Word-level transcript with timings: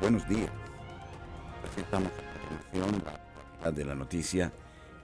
buenos 0.00 0.28
días. 0.28 0.50
Presentamos 1.62 2.10
a 2.12 2.48
continuación 2.48 3.02
la 3.62 3.70
de 3.70 3.84
la 3.84 3.94
noticia 3.94 4.52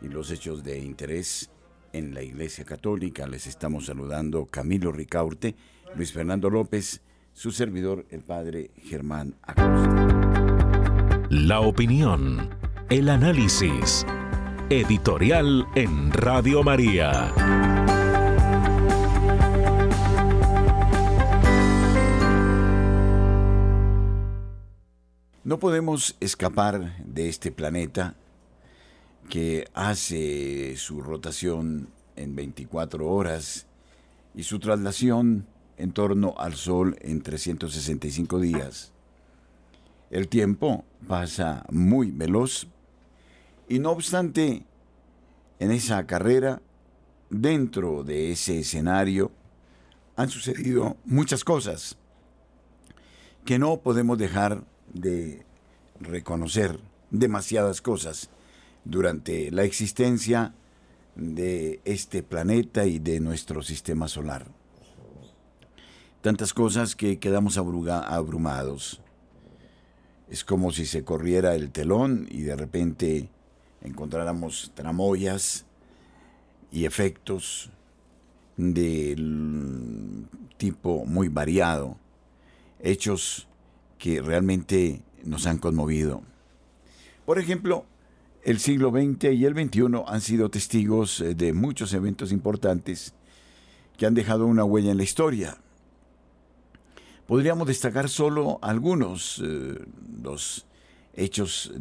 y 0.01 0.09
los 0.09 0.31
hechos 0.31 0.65
de 0.65 0.79
interés 0.79 1.51
en 1.93 2.15
la 2.15 2.23
Iglesia 2.23 2.65
Católica. 2.65 3.27
Les 3.27 3.47
estamos 3.47 3.87
saludando 3.87 4.47
Camilo 4.47 4.93
Ricaurte, 4.93 5.55
Luis 5.95 6.13
Fernando 6.13 6.51
López, 6.51 7.03
su 7.33 7.51
servidor, 7.51 8.07
el 8.11 8.23
padre 8.23 8.71
Germán 8.83 9.35
Acosta. 9.43 10.07
La 11.29 11.61
opinión, 11.61 12.51
el 12.89 13.09
análisis, 13.09 14.07
editorial 14.71 15.67
en 15.75 16.13
Radio 16.13 16.63
María. 16.63 17.76
No 25.47 25.61
podemos 25.61 26.16
escapar 26.19 26.97
de 27.05 27.29
este 27.29 27.52
planeta 27.52 28.16
que 29.30 29.69
hace 29.75 30.77
su 30.77 31.01
rotación 31.01 31.88
en 32.16 32.35
24 32.35 33.07
horas 33.07 33.69
y 34.35 34.43
su 34.43 34.59
traslación 34.59 35.47
en 35.77 35.93
torno 35.93 36.35
al 36.37 36.55
Sol 36.57 36.97
en 37.01 37.23
365 37.23 38.41
días. 38.41 38.91
El 40.11 40.27
tiempo 40.27 40.85
pasa 41.07 41.65
muy 41.71 42.10
veloz 42.10 42.66
y 43.69 43.79
no 43.79 43.93
obstante, 43.93 44.65
en 45.60 45.71
esa 45.71 46.09
carrera, 46.09 46.60
dentro 47.31 48.03
de 48.03 48.33
ese 48.33 48.59
escenario, 48.59 49.31
han 50.16 50.29
sucedido 50.29 50.97
muchas 51.05 51.45
cosas 51.45 51.97
que 53.45 53.60
no 53.60 53.77
podemos 53.77 54.19
dejar 54.19 54.65
de 55.01 55.45
reconocer 56.01 56.79
demasiadas 57.11 57.80
cosas 57.80 58.30
durante 58.85 59.51
la 59.51 59.65
existencia 59.65 60.55
de 61.15 61.80
este 61.85 62.23
planeta 62.23 62.87
y 62.87 62.99
de 62.99 63.21
nuestro 63.21 63.63
sistema 63.63 64.09
solar. 64.09 64.47
Tantas 66.21 66.53
cosas 66.53 66.94
que 66.94 67.19
quedamos 67.19 67.56
abrumados. 67.59 69.00
Es 70.28 70.44
como 70.44 70.72
si 70.72 70.87
se 70.87 71.05
corriera 71.05 71.55
el 71.55 71.71
telón 71.71 72.27
y 72.31 72.43
de 72.43 72.56
repente 72.56 73.28
encontráramos 73.83 74.72
tramoyas 74.75 75.65
y 76.72 76.84
efectos 76.84 77.71
del 78.56 80.27
tipo 80.56 81.05
muy 81.05 81.28
variado, 81.28 81.97
hechos 82.81 83.47
que 84.06 84.22
realmente 84.22 85.03
nos 85.25 85.49
han 85.49 85.59
conmovido. 85.59 86.22
Por 87.25 87.41
ejemplo, 87.41 87.87
el 88.44 88.61
siglo 88.61 88.91
XX 88.91 89.33
y 89.34 89.44
el 89.44 89.55
XXI 89.55 90.05
han 90.06 90.21
sido 90.21 90.49
testigos 90.49 91.21
eh, 91.21 91.34
de 91.34 91.53
muchos 91.53 91.93
eventos 91.93 92.31
importantes 92.31 93.15
que 93.97 94.06
han 94.06 94.15
dejado 94.15 94.47
una 94.47 94.62
huella 94.62 94.93
en 94.93 94.99
la 94.99 95.03
historia. 95.03 95.59
Podríamos 97.27 97.67
destacar 97.67 98.09
solo 98.09 98.61
algunos, 98.62 99.43
eh, 99.44 99.77
los 100.23 100.67
hechos 101.12 101.73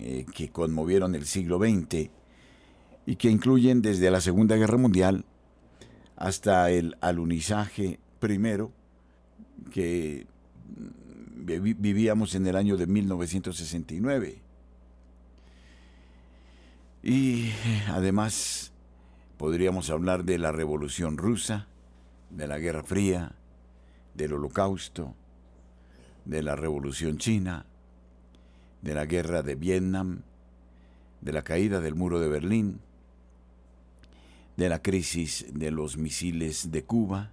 eh, 0.00 0.24
que 0.34 0.48
conmovieron 0.48 1.14
el 1.14 1.26
siglo 1.26 1.58
XX 1.58 2.08
y 3.04 3.16
que 3.16 3.28
incluyen 3.28 3.82
desde 3.82 4.10
la 4.10 4.22
Segunda 4.22 4.56
Guerra 4.56 4.78
Mundial 4.78 5.26
hasta 6.16 6.70
el 6.70 6.96
alunizaje 7.02 8.00
primero 8.20 8.72
que 9.70 10.26
vivíamos 11.44 12.34
en 12.34 12.46
el 12.46 12.56
año 12.56 12.76
de 12.76 12.86
1969. 12.86 14.38
Y 17.02 17.50
además 17.88 18.72
podríamos 19.36 19.90
hablar 19.90 20.24
de 20.24 20.38
la 20.38 20.52
Revolución 20.52 21.18
Rusa, 21.18 21.66
de 22.30 22.46
la 22.46 22.58
Guerra 22.58 22.82
Fría, 22.82 23.32
del 24.14 24.32
Holocausto, 24.32 25.14
de 26.24 26.42
la 26.42 26.56
Revolución 26.56 27.18
China, 27.18 27.66
de 28.80 28.94
la 28.94 29.04
Guerra 29.04 29.42
de 29.42 29.54
Vietnam, 29.54 30.22
de 31.20 31.32
la 31.32 31.42
caída 31.42 31.80
del 31.80 31.94
muro 31.94 32.20
de 32.20 32.28
Berlín, 32.28 32.80
de 34.56 34.68
la 34.68 34.80
crisis 34.80 35.46
de 35.52 35.70
los 35.70 35.96
misiles 35.96 36.70
de 36.70 36.84
Cuba, 36.84 37.32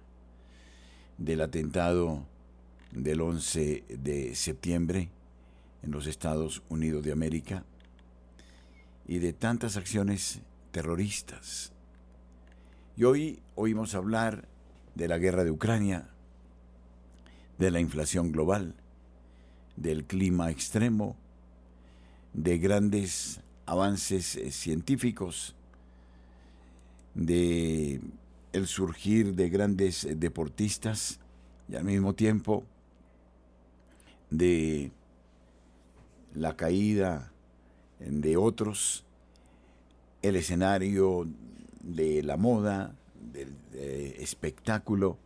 del 1.18 1.40
atentado 1.40 2.26
del 2.92 3.20
11 3.20 3.84
de 3.88 4.34
septiembre 4.34 5.08
en 5.82 5.90
los 5.90 6.06
Estados 6.06 6.62
Unidos 6.68 7.02
de 7.04 7.12
América 7.12 7.64
y 9.06 9.18
de 9.18 9.32
tantas 9.32 9.76
acciones 9.76 10.40
terroristas. 10.70 11.72
Y 12.96 13.04
hoy 13.04 13.40
oímos 13.54 13.94
hablar 13.94 14.46
de 14.94 15.08
la 15.08 15.18
guerra 15.18 15.44
de 15.44 15.50
Ucrania, 15.50 16.08
de 17.58 17.70
la 17.70 17.80
inflación 17.80 18.30
global, 18.30 18.74
del 19.76 20.04
clima 20.04 20.50
extremo, 20.50 21.16
de 22.34 22.58
grandes 22.58 23.40
avances 23.66 24.38
científicos, 24.50 25.54
de 27.14 28.00
el 28.52 28.66
surgir 28.66 29.34
de 29.34 29.48
grandes 29.48 30.06
deportistas 30.16 31.18
y 31.68 31.76
al 31.76 31.84
mismo 31.84 32.14
tiempo 32.14 32.64
de 34.32 34.90
la 36.34 36.56
caída 36.56 37.30
de 38.00 38.36
otros, 38.36 39.04
el 40.22 40.36
escenario 40.36 41.28
de 41.82 42.22
la 42.22 42.36
moda, 42.36 42.94
del 43.32 43.54
espectáculo, 44.18 45.18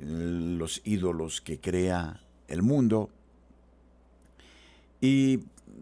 los 0.00 0.80
ídolos 0.84 1.40
que 1.40 1.60
crea 1.60 2.20
el 2.48 2.62
mundo 2.62 3.10
y 5.00 5.40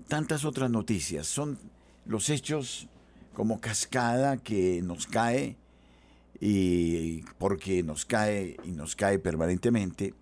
tantas 0.08 0.44
otras 0.44 0.70
noticias. 0.70 1.26
Son 1.26 1.58
los 2.06 2.30
hechos 2.30 2.88
como 3.34 3.60
cascada 3.60 4.38
que 4.38 4.80
nos 4.82 5.06
cae 5.06 5.56
y 6.40 7.22
porque 7.38 7.82
nos 7.82 8.04
cae 8.04 8.56
y 8.64 8.72
nos 8.72 8.96
cae 8.96 9.18
permanentemente 9.18 10.14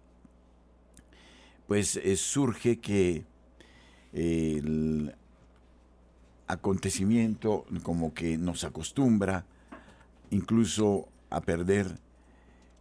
pues 1.71 1.95
eh, 1.95 2.17
surge 2.17 2.81
que 2.81 3.25
el 4.13 5.15
acontecimiento 6.49 7.65
como 7.85 8.13
que 8.13 8.37
nos 8.37 8.65
acostumbra 8.65 9.47
incluso 10.31 11.07
a 11.31 11.41
perder 11.43 12.01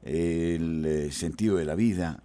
el 0.01 0.83
eh, 0.87 1.11
sentido 1.11 1.57
de 1.57 1.65
la 1.65 1.75
vida 1.75 2.23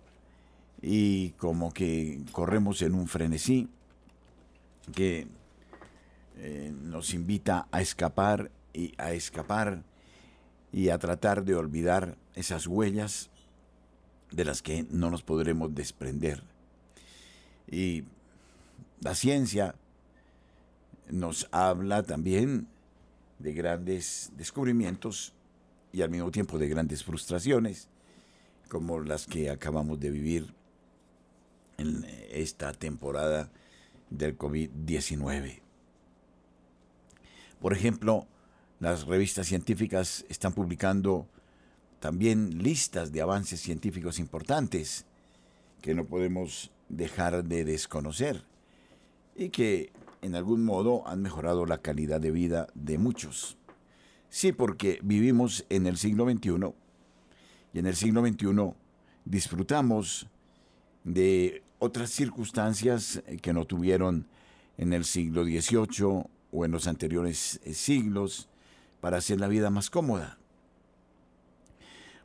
y 0.81 1.33
como 1.33 1.71
que 1.75 2.23
corremos 2.33 2.81
en 2.81 2.95
un 2.95 3.09
frenesí 3.09 3.69
que 4.95 5.27
eh, 6.39 6.73
nos 6.83 7.13
invita 7.13 7.69
a 7.73 7.83
escapar 7.83 8.51
y 8.73 8.95
a 8.97 9.13
escapar 9.13 9.85
y 10.73 10.89
a 10.89 10.97
tratar 10.97 11.45
de 11.45 11.57
olvidar 11.57 12.17
esas 12.35 12.67
huellas 12.67 13.29
de 14.33 14.47
las 14.47 14.63
que 14.63 14.87
no 14.89 15.11
nos 15.11 15.23
podremos 15.23 15.75
desprender. 15.75 16.54
Y 17.71 18.05
la 19.01 19.15
ciencia 19.15 19.75
nos 21.09 21.49
habla 21.51 22.03
también 22.03 22.69
de 23.39 23.53
grandes 23.53 24.33
descubrimientos 24.37 25.35
y 25.93 26.03
al 26.03 26.11
mismo 26.11 26.31
tiempo 26.31 26.59
de 26.59 26.69
grandes 26.69 27.05
frustraciones, 27.05 27.89
como 28.69 29.01
las 29.01 29.27
que 29.27 29.51
acabamos 29.51 30.01
de 30.01 30.11
vivir 30.11 30.55
en 31.79 32.05
esta 32.31 32.73
temporada 32.73 33.51
del 34.11 34.37
COVID-19. 34.37 35.61
Por 37.61 37.73
ejemplo, 37.73 38.27
las 38.81 39.07
revistas 39.07 39.47
científicas 39.47 40.25
están 40.29 40.53
publicando 40.53 41.29
también 42.01 42.63
listas 42.63 43.13
de 43.13 43.23
avances 43.23 43.61
científicos 43.61 44.19
importantes 44.19 45.07
que 45.81 45.95
no 45.95 46.05
podemos 46.05 46.71
dejar 46.97 47.45
de 47.45 47.65
desconocer 47.65 48.45
y 49.37 49.51
que 49.51 49.93
en 50.23 50.35
algún 50.35 50.65
modo 50.65 51.07
han 51.07 51.23
mejorado 51.23 51.67
la 51.67 51.79
calidad 51.79 52.21
de 52.21 52.31
vida 52.31 52.69
de 52.75 52.99
muchos. 52.99 53.59
Sí, 54.29 54.53
porque 54.53 54.99
vivimos 55.03 55.65
en 55.69 55.87
el 55.87 55.97
siglo 55.97 56.29
XXI 56.31 56.73
y 57.73 57.79
en 57.79 57.87
el 57.87 57.97
siglo 57.97 58.27
XXI 58.27 58.75
disfrutamos 59.25 60.27
de 61.05 61.63
otras 61.79 62.11
circunstancias 62.11 63.23
que 63.43 63.53
no 63.53 63.67
tuvieron 63.67 64.27
en 64.79 64.93
el 64.93 65.05
siglo 65.05 65.45
XVIII 65.45 66.25
o 66.53 66.65
en 66.65 66.71
los 66.71 66.87
anteriores 66.87 67.61
siglos 67.73 68.49
para 69.01 69.19
hacer 69.19 69.39
la 69.39 69.49
vida 69.49 69.71
más 69.71 69.91
cómoda. 69.91 70.39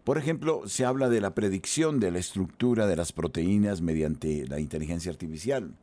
Por 0.10 0.18
ejemplo, 0.18 0.64
se 0.66 0.86
habla 0.86 1.08
de 1.08 1.22
la 1.22 1.36
predicción 1.36 2.00
de 2.00 2.10
la 2.10 2.18
estructura 2.18 2.88
de 2.88 2.96
las 2.96 3.12
proteínas 3.12 3.82
mediante 3.82 4.48
la 4.48 4.60
inteligencia 4.60 5.12
artificial. 5.12 5.76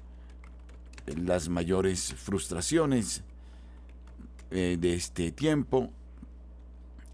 las 1.06 1.48
mayores 1.48 2.14
frustraciones 2.14 3.22
eh, 4.50 4.76
de 4.80 4.94
este 4.94 5.30
tiempo. 5.30 5.90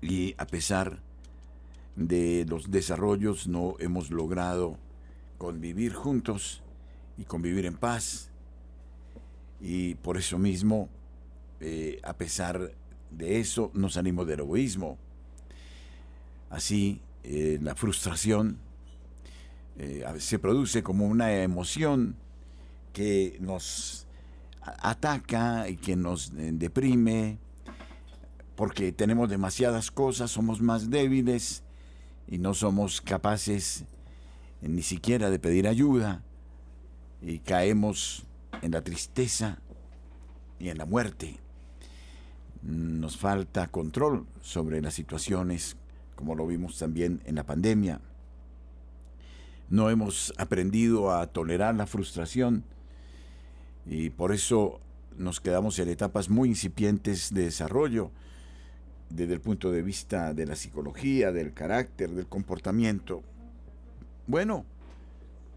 Y 0.01 0.35
a 0.39 0.47
pesar 0.47 1.01
de 1.95 2.45
los 2.49 2.71
desarrollos 2.71 3.47
no 3.47 3.77
hemos 3.79 4.11
logrado 4.11 4.79
convivir 5.39 5.93
juntos 5.95 6.63
y 7.17 7.25
convivir 7.25 7.67
en 7.67 7.77
paz. 7.77 8.31
Y 9.61 9.95
por 9.97 10.17
eso 10.17 10.39
mismo 10.39 10.89
eh, 11.61 12.01
a 12.03 12.15
pesar 12.15 12.73
de 13.11 13.39
eso 13.39 13.71
no 13.75 13.89
salimos 13.89 14.27
del 14.27 14.41
egoísmo 14.41 14.99
así 16.53 17.01
eh, 17.25 17.59
la 17.63 17.75
frustración 17.75 18.59
se 20.19 20.39
produce 20.39 20.83
como 20.83 21.07
una 21.07 21.43
emoción 21.43 22.17
que 22.93 23.37
nos 23.41 24.07
ataca 24.61 25.69
y 25.69 25.77
que 25.77 25.97
nos 25.97 26.33
eh, 26.37 26.51
deprime, 26.53 27.39
porque 28.55 28.93
tenemos 28.93 29.29
demasiadas 29.29 29.91
cosas, 29.91 30.31
somos 30.31 30.61
más 30.61 30.91
débiles 30.91 31.63
y 32.29 32.39
no 32.39 32.55
somos 32.55 33.01
capaces 33.01 33.85
eh, 34.61 34.69
ni 34.69 34.83
siquiera 34.83 35.31
de 35.31 35.39
pedir 35.39 35.67
ayuda 35.67 36.23
y 37.21 37.39
caemos 37.39 38.25
en 38.61 38.73
la 38.73 38.83
tristeza 38.83 39.59
y 40.59 40.69
en 40.69 40.79
la 40.79 40.85
muerte. 40.85 41.39
Nos 42.63 43.17
falta 43.17 43.67
control 43.67 44.27
sobre 44.41 44.81
las 44.81 44.95
situaciones, 44.95 45.77
como 46.15 46.37
lo 46.37 46.47
vimos 46.47 46.79
también 46.79 47.21
en 47.25 47.35
la 47.35 47.45
pandemia. 47.45 48.01
No 49.70 49.91
hemos 49.91 50.32
aprendido 50.37 51.13
a 51.13 51.27
tolerar 51.27 51.75
la 51.75 51.87
frustración 51.87 52.65
y 53.87 54.10
por 54.10 54.32
eso 54.32 54.81
nos 55.17 55.41
quedamos 55.41 55.79
en 55.79 55.89
etapas 55.89 56.29
muy 56.29 56.48
incipientes 56.51 57.32
de 57.32 57.44
desarrollo 57.44 58.10
desde 59.10 59.34
el 59.34 59.41
punto 59.41 59.70
de 59.70 59.82
vista 59.82 60.32
de 60.32 60.46
la 60.46 60.56
psicología, 60.56 61.32
del 61.32 61.53
carácter, 61.53 62.10
del 62.10 62.27
comportamiento. 62.27 63.22
Bueno, 64.27 64.65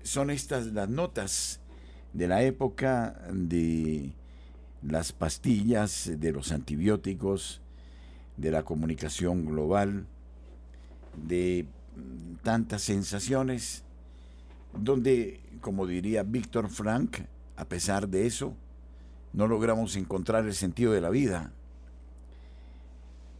son 0.03 0.29
estas 0.29 0.67
las 0.67 0.89
notas 0.89 1.61
de 2.13 2.27
la 2.27 2.43
época 2.43 3.17
de 3.31 4.11
las 4.81 5.13
pastillas, 5.13 6.11
de 6.17 6.31
los 6.31 6.51
antibióticos, 6.51 7.61
de 8.37 8.51
la 8.51 8.63
comunicación 8.63 9.45
global, 9.45 10.05
de 11.27 11.65
tantas 12.43 12.81
sensaciones, 12.81 13.84
donde, 14.77 15.39
como 15.61 15.87
diría 15.87 16.23
Víctor 16.23 16.69
Frank, 16.69 17.17
a 17.57 17.65
pesar 17.65 18.07
de 18.07 18.25
eso, 18.25 18.55
no 19.33 19.47
logramos 19.47 19.95
encontrar 19.95 20.45
el 20.45 20.53
sentido 20.53 20.93
de 20.93 21.01
la 21.01 21.09
vida. 21.09 21.51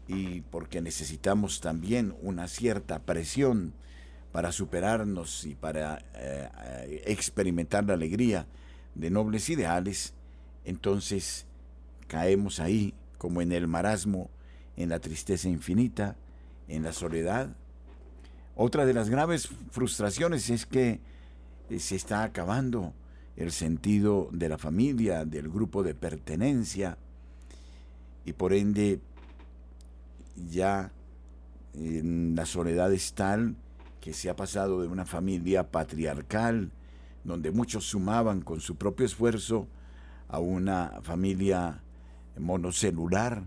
Y 0.08 0.42
porque 0.42 0.82
necesitamos 0.82 1.62
también 1.62 2.16
una 2.22 2.48
cierta 2.48 3.00
presión 3.00 3.74
para 4.32 4.52
superarnos 4.52 5.46
y 5.46 5.56
para 5.56 6.04
eh, 6.14 7.04
experimentar 7.06 7.86
la 7.86 7.94
alegría 7.94 8.46
de 8.94 9.10
nobles 9.10 9.50
ideales, 9.50 10.14
entonces 10.66 11.46
caemos 12.08 12.60
ahí 12.60 12.94
como 13.18 13.42
en 13.42 13.52
el 13.52 13.68
marasmo, 13.68 14.30
en 14.76 14.90
la 14.90 15.00
tristeza 15.00 15.48
infinita, 15.48 16.18
en 16.68 16.84
la 16.84 16.92
soledad. 16.92 17.50
Otra 18.56 18.86
de 18.86 18.94
las 18.94 19.10
graves 19.10 19.50
frustraciones 19.72 20.50
es 20.50 20.66
que 20.66 21.00
se 21.78 21.96
está 21.96 22.24
acabando 22.24 22.94
el 23.36 23.52
sentido 23.52 24.30
de 24.32 24.50
la 24.50 24.58
familia, 24.58 25.26
del 25.26 25.50
grupo 25.50 25.84
de 25.84 25.94
pertenencia, 25.94 26.98
y 28.24 28.34
por 28.34 28.54
ende 28.54 29.00
ya 30.50 30.92
en 31.74 32.36
la 32.36 32.46
soledad 32.46 32.92
es 32.94 33.14
tal 33.14 33.56
que 34.02 34.14
se 34.14 34.30
ha 34.30 34.36
pasado 34.36 34.82
de 34.82 34.88
una 34.88 35.06
familia 35.06 35.70
patriarcal, 35.70 36.72
donde 37.24 37.52
muchos 37.52 37.86
sumaban 37.86 38.42
con 38.42 38.62
su 38.62 38.76
propio 38.76 39.06
esfuerzo, 39.06 39.68
a 40.28 40.40
una 40.40 41.00
familia 41.02 41.82
monocelular 42.38 43.44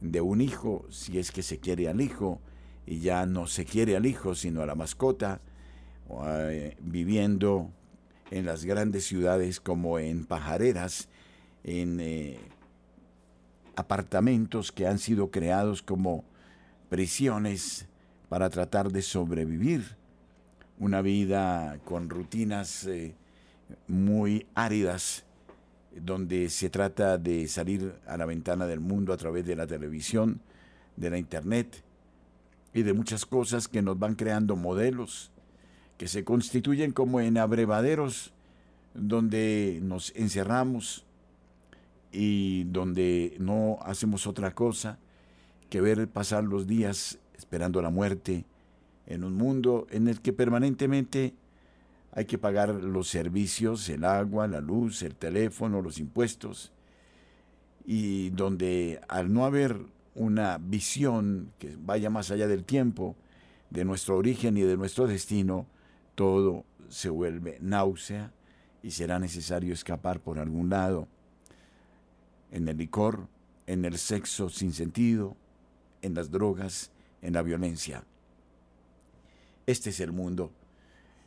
de 0.00 0.20
un 0.20 0.40
hijo, 0.40 0.84
si 0.90 1.18
es 1.18 1.30
que 1.30 1.42
se 1.42 1.58
quiere 1.58 1.88
al 1.88 2.00
hijo, 2.00 2.40
y 2.86 3.00
ya 3.00 3.26
no 3.26 3.46
se 3.46 3.64
quiere 3.64 3.96
al 3.96 4.06
hijo, 4.06 4.34
sino 4.34 4.62
a 4.62 4.66
la 4.66 4.74
mascota, 4.74 5.40
eh, 6.10 6.76
viviendo 6.80 7.70
en 8.30 8.46
las 8.46 8.64
grandes 8.64 9.04
ciudades 9.04 9.60
como 9.60 9.98
en 9.98 10.24
pajareras, 10.24 11.08
en 11.64 12.00
eh, 12.00 12.38
apartamentos 13.76 14.72
que 14.72 14.86
han 14.86 14.98
sido 14.98 15.30
creados 15.30 15.82
como 15.82 16.24
prisiones 16.88 17.86
para 18.28 18.50
tratar 18.50 18.90
de 18.90 19.02
sobrevivir. 19.02 19.96
Una 20.78 21.02
vida 21.02 21.78
con 21.84 22.08
rutinas 22.08 22.86
eh, 22.86 23.14
muy 23.86 24.46
áridas, 24.54 25.24
donde 25.94 26.48
se 26.48 26.70
trata 26.70 27.18
de 27.18 27.46
salir 27.48 27.94
a 28.06 28.16
la 28.16 28.24
ventana 28.24 28.66
del 28.66 28.80
mundo 28.80 29.12
a 29.12 29.18
través 29.18 29.44
de 29.44 29.56
la 29.56 29.66
televisión, 29.66 30.40
de 30.96 31.10
la 31.10 31.18
internet 31.18 31.82
y 32.72 32.82
de 32.82 32.94
muchas 32.94 33.26
cosas 33.26 33.68
que 33.68 33.82
nos 33.82 33.98
van 33.98 34.14
creando 34.14 34.56
modelos 34.56 35.30
que 36.02 36.08
se 36.08 36.24
constituyen 36.24 36.90
como 36.90 37.20
en 37.20 37.38
abrevaderos 37.38 38.32
donde 38.92 39.78
nos 39.84 40.12
encerramos 40.16 41.04
y 42.10 42.64
donde 42.64 43.36
no 43.38 43.78
hacemos 43.82 44.26
otra 44.26 44.52
cosa 44.52 44.98
que 45.70 45.80
ver 45.80 46.08
pasar 46.08 46.42
los 46.42 46.66
días 46.66 47.20
esperando 47.38 47.80
la 47.82 47.90
muerte 47.90 48.44
en 49.06 49.22
un 49.22 49.34
mundo 49.34 49.86
en 49.90 50.08
el 50.08 50.20
que 50.20 50.32
permanentemente 50.32 51.34
hay 52.10 52.24
que 52.24 52.36
pagar 52.36 52.70
los 52.70 53.06
servicios, 53.06 53.88
el 53.88 54.02
agua, 54.02 54.48
la 54.48 54.60
luz, 54.60 55.02
el 55.02 55.14
teléfono, 55.14 55.82
los 55.82 56.00
impuestos, 56.00 56.72
y 57.86 58.30
donde 58.30 59.00
al 59.06 59.32
no 59.32 59.44
haber 59.44 59.78
una 60.16 60.58
visión 60.58 61.52
que 61.60 61.76
vaya 61.78 62.10
más 62.10 62.32
allá 62.32 62.48
del 62.48 62.64
tiempo, 62.64 63.14
de 63.70 63.84
nuestro 63.84 64.16
origen 64.16 64.56
y 64.56 64.62
de 64.62 64.76
nuestro 64.76 65.06
destino, 65.06 65.68
todo 66.14 66.64
se 66.88 67.08
vuelve 67.08 67.58
náusea 67.60 68.32
y 68.82 68.90
será 68.90 69.18
necesario 69.18 69.72
escapar 69.72 70.20
por 70.20 70.38
algún 70.38 70.70
lado, 70.70 71.08
en 72.50 72.68
el 72.68 72.76
licor, 72.76 73.28
en 73.66 73.84
el 73.84 73.96
sexo 73.96 74.48
sin 74.48 74.72
sentido, 74.72 75.36
en 76.02 76.14
las 76.14 76.30
drogas, 76.30 76.90
en 77.22 77.32
la 77.32 77.42
violencia. 77.42 78.04
Este 79.66 79.90
es 79.90 80.00
el 80.00 80.12
mundo 80.12 80.52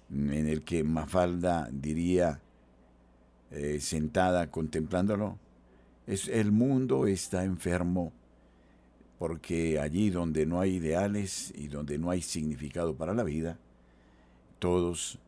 en 0.10 0.48
el 0.48 0.63
que 0.63 0.84
Mafalda 0.84 1.70
diría, 1.72 2.42
eh, 3.51 3.80
sentada 3.80 4.51
contemplándolo, 4.51 5.39
es, 6.06 6.27
el 6.27 6.51
mundo 6.51 7.08
está 7.08 7.44
enfermo 7.44 8.13
porque 9.18 9.80
allí 9.80 10.10
donde 10.10 10.46
no 10.46 10.60
hay 10.60 10.75
ideales 10.75 11.54
y 11.56 11.68
donde 11.68 11.98
no 11.98 12.12
hay 12.12 12.22
significado 12.22 12.96
para 12.96 13.13
la 13.13 13.24
vida, 13.24 13.58
todos 14.60 15.20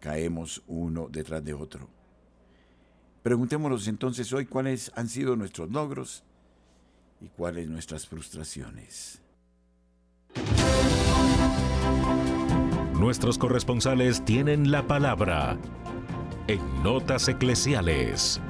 caemos 0.00 0.62
uno 0.66 1.08
detrás 1.10 1.44
de 1.44 1.54
otro. 1.54 1.88
Preguntémonos 3.22 3.88
entonces 3.88 4.32
hoy 4.32 4.44
cuáles 4.44 4.92
han 4.94 5.08
sido 5.08 5.34
nuestros 5.34 5.70
logros 5.70 6.24
y 7.20 7.28
cuáles 7.28 7.68
nuestras 7.68 8.06
frustraciones. 8.06 9.22
Nuestros 12.98 13.38
corresponsales 13.38 14.24
tienen 14.24 14.70
la 14.70 14.86
palabra 14.86 15.58
en 16.48 16.82
Notas 16.82 17.28
Eclesiales. 17.28 18.40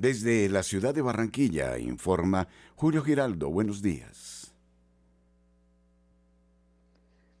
Desde 0.00 0.48
la 0.48 0.62
ciudad 0.62 0.94
de 0.94 1.02
Barranquilla 1.02 1.76
informa 1.76 2.48
Julio 2.74 3.02
Giraldo. 3.02 3.50
Buenos 3.50 3.82
días. 3.82 4.54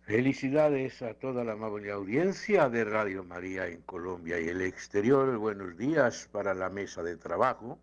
Felicidades 0.02 1.00
a 1.00 1.14
toda 1.14 1.42
la 1.42 1.52
amable 1.52 1.90
audiencia 1.90 2.68
de 2.68 2.84
Radio 2.84 3.24
María 3.24 3.66
en 3.66 3.80
Colombia 3.80 4.38
y 4.38 4.48
el 4.48 4.60
exterior. 4.60 5.38
Buenos 5.38 5.78
días 5.78 6.28
para 6.30 6.52
la 6.52 6.68
mesa 6.68 7.02
de 7.02 7.16
trabajo. 7.16 7.78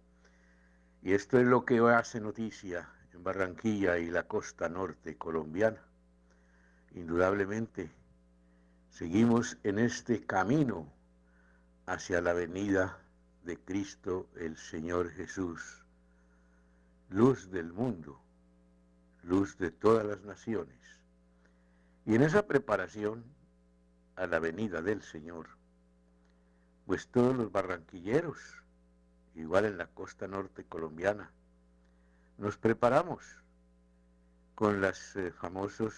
Y 1.01 1.13
esto 1.13 1.39
es 1.39 1.48
lo 1.48 1.65
que 1.65 1.79
hace 1.79 2.22
noticia 2.22 2.88
en 3.15 3.24
Barranquilla 3.24 3.98
y 3.98 4.12
la 4.12 4.27
costa 4.27 4.69
norte 4.69 5.17
colombiana. 5.17 5.81
Indudablemente, 6.93 7.89
seguimos 8.91 9.57
en 9.63 9.79
este 9.79 10.24
camino 10.24 10.88
hacia 11.88 12.22
la 12.22 12.29
avenida 12.29 13.00
de 13.48 13.58
Cristo 13.58 14.27
el 14.36 14.58
Señor 14.58 15.10
Jesús, 15.10 15.86
luz 17.10 17.50
del 17.50 17.72
mundo, 17.72 18.20
luz 19.24 19.58
de 19.58 19.72
todas 19.72 20.06
las 20.06 20.22
naciones. 20.24 20.77
Y 22.06 22.16
en 22.16 22.24
esa 22.24 22.46
preparación 22.46 23.24
a 24.18 24.27
la 24.27 24.39
venida 24.39 24.82
del 24.82 25.01
Señor, 25.01 25.48
pues 26.86 27.08
todos 27.08 27.38
los 27.38 27.50
barranquilleros, 27.50 28.38
igual 29.34 29.63
en 29.63 29.77
la 29.77 29.88
costa 29.88 30.27
norte 30.27 30.66
colombiana, 30.66 31.32
nos 32.38 32.58
preparamos 32.58 33.24
con 34.56 34.82
los 34.82 35.16
eh, 35.16 35.32
famosos 35.32 35.96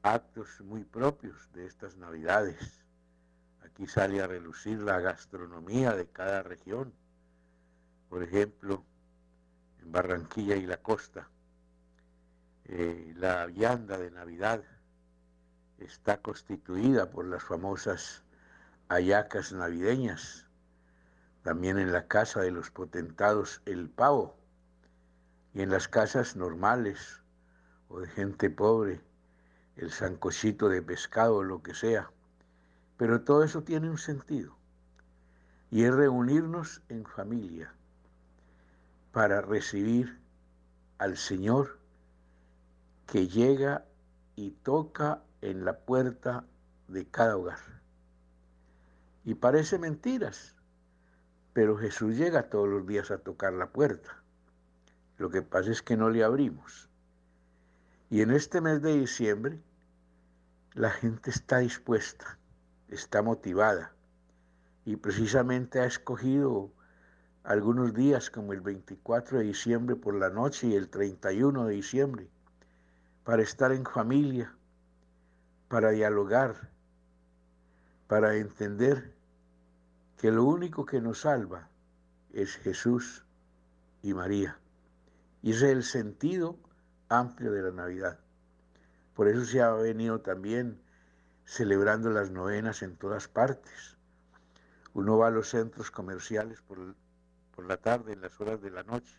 actos 0.00 0.62
muy 0.62 0.84
propios 0.84 1.52
de 1.52 1.66
estas 1.66 1.98
navidades 1.98 2.80
Aquí 3.80 3.86
sale 3.86 4.20
a 4.20 4.26
relucir 4.26 4.78
la 4.78 5.00
gastronomía 5.00 5.96
de 5.96 6.06
cada 6.06 6.42
región. 6.42 6.92
Por 8.10 8.22
ejemplo, 8.22 8.84
en 9.80 9.90
Barranquilla 9.90 10.54
y 10.56 10.66
la 10.66 10.76
costa, 10.82 11.30
eh, 12.66 13.14
la 13.16 13.46
vianda 13.46 13.96
de 13.96 14.10
Navidad 14.10 14.62
está 15.78 16.20
constituida 16.20 17.10
por 17.10 17.24
las 17.24 17.42
famosas 17.42 18.22
ayacas 18.90 19.50
navideñas. 19.54 20.46
También 21.42 21.78
en 21.78 21.90
la 21.90 22.06
casa 22.06 22.42
de 22.42 22.50
los 22.50 22.70
potentados 22.70 23.62
el 23.64 23.88
pavo. 23.88 24.36
Y 25.54 25.62
en 25.62 25.70
las 25.70 25.88
casas 25.88 26.36
normales 26.36 27.22
o 27.88 28.00
de 28.00 28.08
gente 28.08 28.50
pobre, 28.50 29.00
el 29.76 29.90
sancochito 29.90 30.68
de 30.68 30.82
pescado 30.82 31.36
o 31.36 31.42
lo 31.42 31.62
que 31.62 31.72
sea. 31.72 32.10
Pero 33.00 33.22
todo 33.22 33.44
eso 33.44 33.62
tiene 33.62 33.88
un 33.88 33.96
sentido 33.96 34.58
y 35.70 35.84
es 35.84 35.94
reunirnos 35.94 36.82
en 36.90 37.06
familia 37.06 37.72
para 39.10 39.40
recibir 39.40 40.20
al 40.98 41.16
Señor 41.16 41.78
que 43.06 43.26
llega 43.26 43.86
y 44.36 44.50
toca 44.50 45.22
en 45.40 45.64
la 45.64 45.78
puerta 45.78 46.44
de 46.88 47.06
cada 47.06 47.38
hogar. 47.38 47.60
Y 49.24 49.32
parece 49.32 49.78
mentiras, 49.78 50.54
pero 51.54 51.78
Jesús 51.78 52.18
llega 52.18 52.50
todos 52.50 52.68
los 52.68 52.86
días 52.86 53.10
a 53.10 53.16
tocar 53.16 53.54
la 53.54 53.70
puerta. 53.70 54.22
Lo 55.16 55.30
que 55.30 55.40
pasa 55.40 55.70
es 55.70 55.80
que 55.80 55.96
no 55.96 56.10
le 56.10 56.22
abrimos. 56.22 56.90
Y 58.10 58.20
en 58.20 58.30
este 58.30 58.60
mes 58.60 58.82
de 58.82 58.92
diciembre 58.92 59.58
la 60.74 60.90
gente 60.90 61.30
está 61.30 61.60
dispuesta 61.60 62.36
está 62.90 63.22
motivada 63.22 63.92
y 64.84 64.96
precisamente 64.96 65.80
ha 65.80 65.86
escogido 65.86 66.72
algunos 67.44 67.94
días 67.94 68.30
como 68.30 68.52
el 68.52 68.60
24 68.60 69.38
de 69.38 69.44
diciembre 69.44 69.96
por 69.96 70.14
la 70.14 70.30
noche 70.30 70.68
y 70.68 70.74
el 70.74 70.88
31 70.88 71.66
de 71.66 71.74
diciembre 71.74 72.28
para 73.24 73.42
estar 73.42 73.72
en 73.72 73.84
familia, 73.84 74.54
para 75.68 75.90
dialogar, 75.90 76.70
para 78.06 78.34
entender 78.36 79.14
que 80.18 80.30
lo 80.30 80.44
único 80.44 80.84
que 80.84 81.00
nos 81.00 81.20
salva 81.20 81.68
es 82.32 82.56
Jesús 82.56 83.24
y 84.02 84.12
María. 84.14 84.58
Y 85.42 85.52
ese 85.52 85.66
es 85.66 85.72
el 85.72 85.84
sentido 85.84 86.58
amplio 87.08 87.52
de 87.52 87.62
la 87.62 87.70
Navidad. 87.70 88.18
Por 89.14 89.28
eso 89.28 89.44
se 89.44 89.62
ha 89.62 89.70
venido 89.72 90.20
también 90.20 90.80
celebrando 91.50 92.10
las 92.10 92.30
novenas 92.30 92.80
en 92.82 92.96
todas 92.96 93.26
partes. 93.26 93.96
Uno 94.94 95.18
va 95.18 95.26
a 95.26 95.30
los 95.32 95.48
centros 95.48 95.90
comerciales 95.90 96.62
por, 96.62 96.94
por 97.56 97.66
la 97.66 97.76
tarde, 97.76 98.12
en 98.12 98.20
las 98.20 98.40
horas 98.40 98.62
de 98.62 98.70
la 98.70 98.84
noche, 98.84 99.18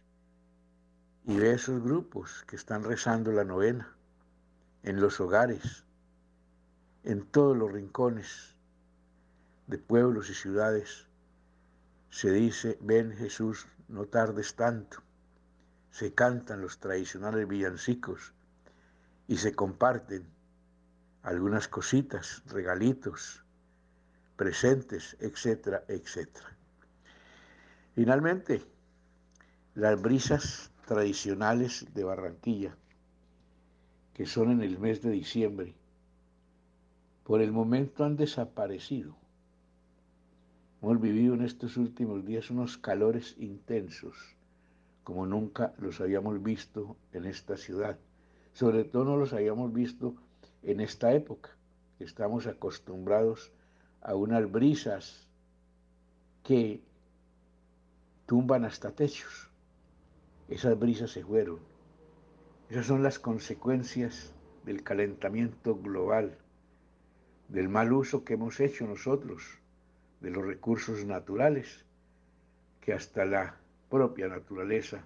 y 1.25 1.35
ve 1.35 1.51
esos 1.51 1.83
grupos 1.83 2.45
que 2.47 2.55
están 2.55 2.85
rezando 2.85 3.33
la 3.33 3.43
novena 3.43 3.97
en 4.83 5.01
los 5.01 5.19
hogares, 5.19 5.83
en 7.03 7.25
todos 7.25 7.57
los 7.57 7.69
rincones 7.69 8.55
de 9.67 9.77
pueblos 9.77 10.29
y 10.29 10.33
ciudades. 10.33 11.09
Se 12.11 12.31
dice, 12.31 12.77
ven 12.79 13.11
Jesús, 13.11 13.67
no 13.89 14.05
tardes 14.05 14.55
tanto. 14.55 15.03
Se 15.89 16.13
cantan 16.13 16.61
los 16.61 16.79
tradicionales 16.79 17.45
villancicos 17.45 18.33
y 19.27 19.35
se 19.35 19.53
comparten 19.53 20.25
algunas 21.23 21.67
cositas, 21.67 22.43
regalitos, 22.47 23.43
presentes, 24.35 25.15
etcétera, 25.19 25.83
etcétera. 25.87 26.57
Finalmente, 27.93 28.63
las 29.75 30.01
brisas 30.01 30.71
tradicionales 30.87 31.85
de 31.93 32.03
Barranquilla, 32.03 32.75
que 34.13 34.25
son 34.25 34.51
en 34.51 34.61
el 34.61 34.79
mes 34.79 35.01
de 35.01 35.11
diciembre, 35.11 35.75
por 37.23 37.41
el 37.41 37.51
momento 37.51 38.03
han 38.03 38.15
desaparecido. 38.15 39.15
Hemos 40.81 40.99
vivido 40.99 41.35
en 41.35 41.43
estos 41.43 41.77
últimos 41.77 42.25
días 42.25 42.49
unos 42.49 42.77
calores 42.77 43.35
intensos, 43.37 44.35
como 45.03 45.27
nunca 45.27 45.73
los 45.77 46.01
habíamos 46.01 46.41
visto 46.41 46.97
en 47.13 47.25
esta 47.25 47.57
ciudad. 47.57 47.99
Sobre 48.53 48.83
todo 48.83 49.05
no 49.05 49.17
los 49.17 49.33
habíamos 49.33 49.71
visto 49.71 50.15
en 50.63 50.79
esta 50.79 51.13
época. 51.13 51.49
Estamos 51.99 52.47
acostumbrados 52.47 53.51
a 54.01 54.15
unas 54.15 54.51
brisas 54.51 55.27
que 56.43 56.81
tumban 58.25 58.65
hasta 58.65 58.91
techos. 58.91 59.49
Esas 60.47 60.77
brisas 60.77 61.11
se 61.11 61.23
fueron 61.23 61.59
Esas 62.69 62.85
son 62.85 63.03
las 63.03 63.19
consecuencias 63.19 64.33
del 64.65 64.83
calentamiento 64.83 65.75
global, 65.75 66.37
del 67.49 67.67
mal 67.67 67.91
uso 67.91 68.23
que 68.23 68.35
hemos 68.35 68.59
hecho 68.59 68.85
nosotros 68.85 69.43
de 70.21 70.29
los 70.29 70.45
recursos 70.45 71.03
naturales, 71.03 71.85
que 72.79 72.93
hasta 72.93 73.25
la 73.25 73.57
propia 73.89 74.27
naturaleza 74.27 75.03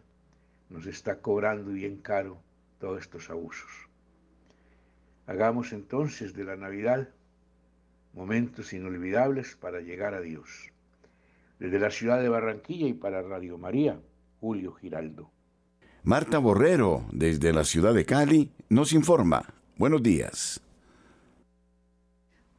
nos 0.69 0.85
está 0.85 1.21
cobrando 1.21 1.71
bien 1.71 1.97
caro 1.97 2.37
todos 2.79 3.01
estos 3.01 3.29
abusos. 3.29 3.94
Hagamos 5.27 5.73
entonces 5.73 6.33
de 6.33 6.43
la 6.43 6.55
Navidad 6.55 7.09
momentos 8.13 8.73
inolvidables 8.73 9.55
para 9.55 9.81
llegar 9.81 10.13
a 10.13 10.21
Dios. 10.21 10.71
Desde 11.59 11.79
la 11.79 11.91
ciudad 11.91 12.21
de 12.21 12.29
Barranquilla 12.29 12.87
y 12.87 12.93
para 12.93 13.21
Radio 13.21 13.57
María, 13.57 13.99
Julio 14.39 14.73
Giraldo. 14.73 15.31
Marta 16.03 16.37
Borrero, 16.37 17.05
desde 17.11 17.51
la 17.51 17.63
ciudad 17.63 17.93
de 17.93 18.05
Cali, 18.05 18.51
nos 18.69 18.93
informa. 18.93 19.53
Buenos 19.77 20.03
días. 20.03 20.61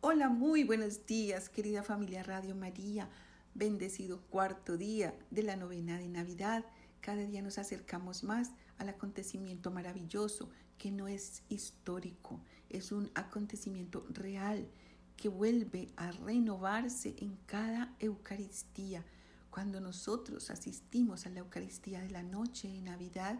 Hola, 0.01 0.29
muy 0.29 0.65
buenos 0.65 1.07
días, 1.07 1.49
querida 1.49 1.83
familia 1.83 2.23
Radio 2.23 2.55
María. 2.55 3.09
Bendecido 3.55 4.21
cuarto 4.29 4.77
día 4.77 5.15
de 5.31 5.43
la 5.43 5.57
novena 5.57 5.99
de 5.99 6.09
Navidad. 6.09 6.65
Cada 7.01 7.23
día 7.23 7.41
nos 7.41 7.59
acercamos 7.59 8.25
más 8.25 8.51
al 8.79 8.89
acontecimiento 8.89 9.71
maravilloso 9.71 10.51
que 10.77 10.91
no 10.91 11.09
es 11.09 11.43
histórico, 11.49 12.41
es 12.71 12.93
un 12.93 13.11
acontecimiento 13.15 14.07
real 14.11 14.69
que 15.17 15.29
vuelve 15.29 15.91
a 15.97 16.11
renovarse 16.13 17.15
en 17.19 17.37
cada 17.47 17.95
Eucaristía. 17.99 19.05
Cuando 19.51 19.81
nosotros 19.81 20.51
asistimos 20.51 21.27
a 21.27 21.31
la 21.31 21.41
Eucaristía 21.41 22.01
de 22.01 22.11
la 22.11 22.23
noche 22.23 22.69
de 22.69 22.83
Navidad, 22.83 23.39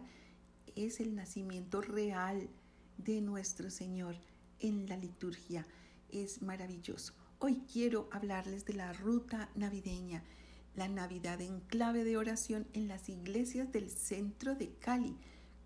es 0.75 0.99
el 0.99 1.15
nacimiento 1.15 1.81
real 1.81 2.49
de 2.97 3.21
nuestro 3.21 3.69
Señor 3.69 4.15
en 4.59 4.87
la 4.87 4.97
liturgia. 4.97 5.67
Es 6.09 6.41
maravilloso. 6.41 7.13
Hoy 7.39 7.63
quiero 7.71 8.09
hablarles 8.11 8.65
de 8.65 8.73
la 8.73 8.93
ruta 8.93 9.49
navideña, 9.53 10.23
la 10.75 10.87
Navidad 10.87 11.39
en 11.41 11.59
clave 11.61 12.03
de 12.03 12.17
oración 12.17 12.67
en 12.73 12.87
las 12.87 13.09
iglesias 13.09 13.71
del 13.71 13.91
centro 13.91 14.55
de 14.55 14.73
Cali. 14.79 15.15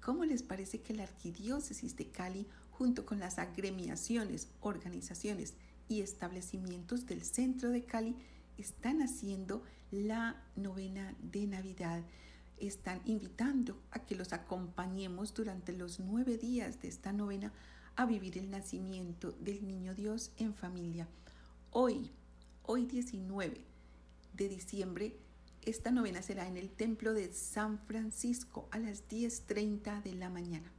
¿Cómo 0.02 0.26
les 0.26 0.44
parece 0.44 0.82
que 0.82 0.94
la 0.94 1.04
Arquidiócesis 1.04 1.96
de 1.96 2.08
Cali, 2.08 2.48
junto 2.82 3.06
con 3.06 3.20
las 3.20 3.38
agremiaciones, 3.38 4.48
organizaciones 4.60 5.54
y 5.88 6.02
establecimientos 6.02 7.06
del 7.06 7.22
centro 7.22 7.70
de 7.70 7.84
Cali 7.84 8.16
están 8.58 9.04
haciendo 9.04 9.62
la 9.92 10.42
novena 10.56 11.14
de 11.22 11.46
Navidad. 11.46 12.02
Están 12.58 13.00
invitando 13.06 13.80
a 13.92 14.00
que 14.00 14.16
los 14.16 14.34
acompañemos 14.34 15.36
durante 15.36 15.74
los 15.74 16.00
nueve 16.00 16.40
días 16.40 16.82
de 16.82 16.88
esta 16.88 17.14
novena 17.14 17.54
a 17.96 18.08
vivir 18.08 18.40
el 18.40 18.50
nacimiento 18.50 19.32
del 19.34 19.68
niño 19.68 19.94
Dios 19.94 20.32
en 20.38 20.56
familia. 20.56 21.08
Hoy, 21.70 22.10
hoy 22.64 22.88
19 22.88 23.64
de 24.34 24.50
diciembre, 24.50 25.18
esta 25.62 25.92
novena 25.92 26.24
será 26.24 26.48
en 26.48 26.58
el 26.58 26.72
templo 26.72 27.14
de 27.14 27.32
San 27.32 27.78
Francisco 27.86 28.68
a 28.72 28.80
las 28.80 29.08
10.30 29.08 30.02
de 30.02 30.16
la 30.16 30.32
mañana. 30.32 30.72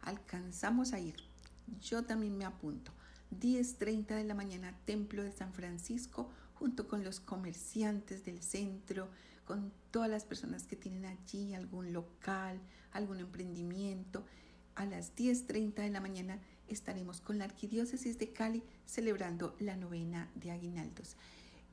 Alcanzamos 0.00 0.94
a 0.94 1.00
ir. 1.00 1.16
Yo 1.80 2.04
también 2.04 2.36
me 2.36 2.44
apunto. 2.44 2.92
10.30 3.38 4.16
de 4.16 4.24
la 4.24 4.34
mañana, 4.34 4.76
Templo 4.84 5.22
de 5.22 5.32
San 5.32 5.52
Francisco, 5.52 6.30
junto 6.54 6.88
con 6.88 7.04
los 7.04 7.20
comerciantes 7.20 8.24
del 8.24 8.42
centro, 8.42 9.08
con 9.44 9.72
todas 9.90 10.10
las 10.10 10.24
personas 10.24 10.64
que 10.64 10.76
tienen 10.76 11.06
allí 11.06 11.54
algún 11.54 11.92
local, 11.92 12.60
algún 12.92 13.20
emprendimiento. 13.20 14.24
A 14.74 14.84
las 14.84 15.14
10.30 15.16 15.74
de 15.74 15.90
la 15.90 16.00
mañana 16.00 16.38
estaremos 16.68 17.20
con 17.20 17.38
la 17.38 17.44
Arquidiócesis 17.44 18.18
de 18.18 18.32
Cali 18.32 18.62
celebrando 18.86 19.56
la 19.58 19.76
novena 19.76 20.30
de 20.34 20.50
Aguinaldos. 20.50 21.16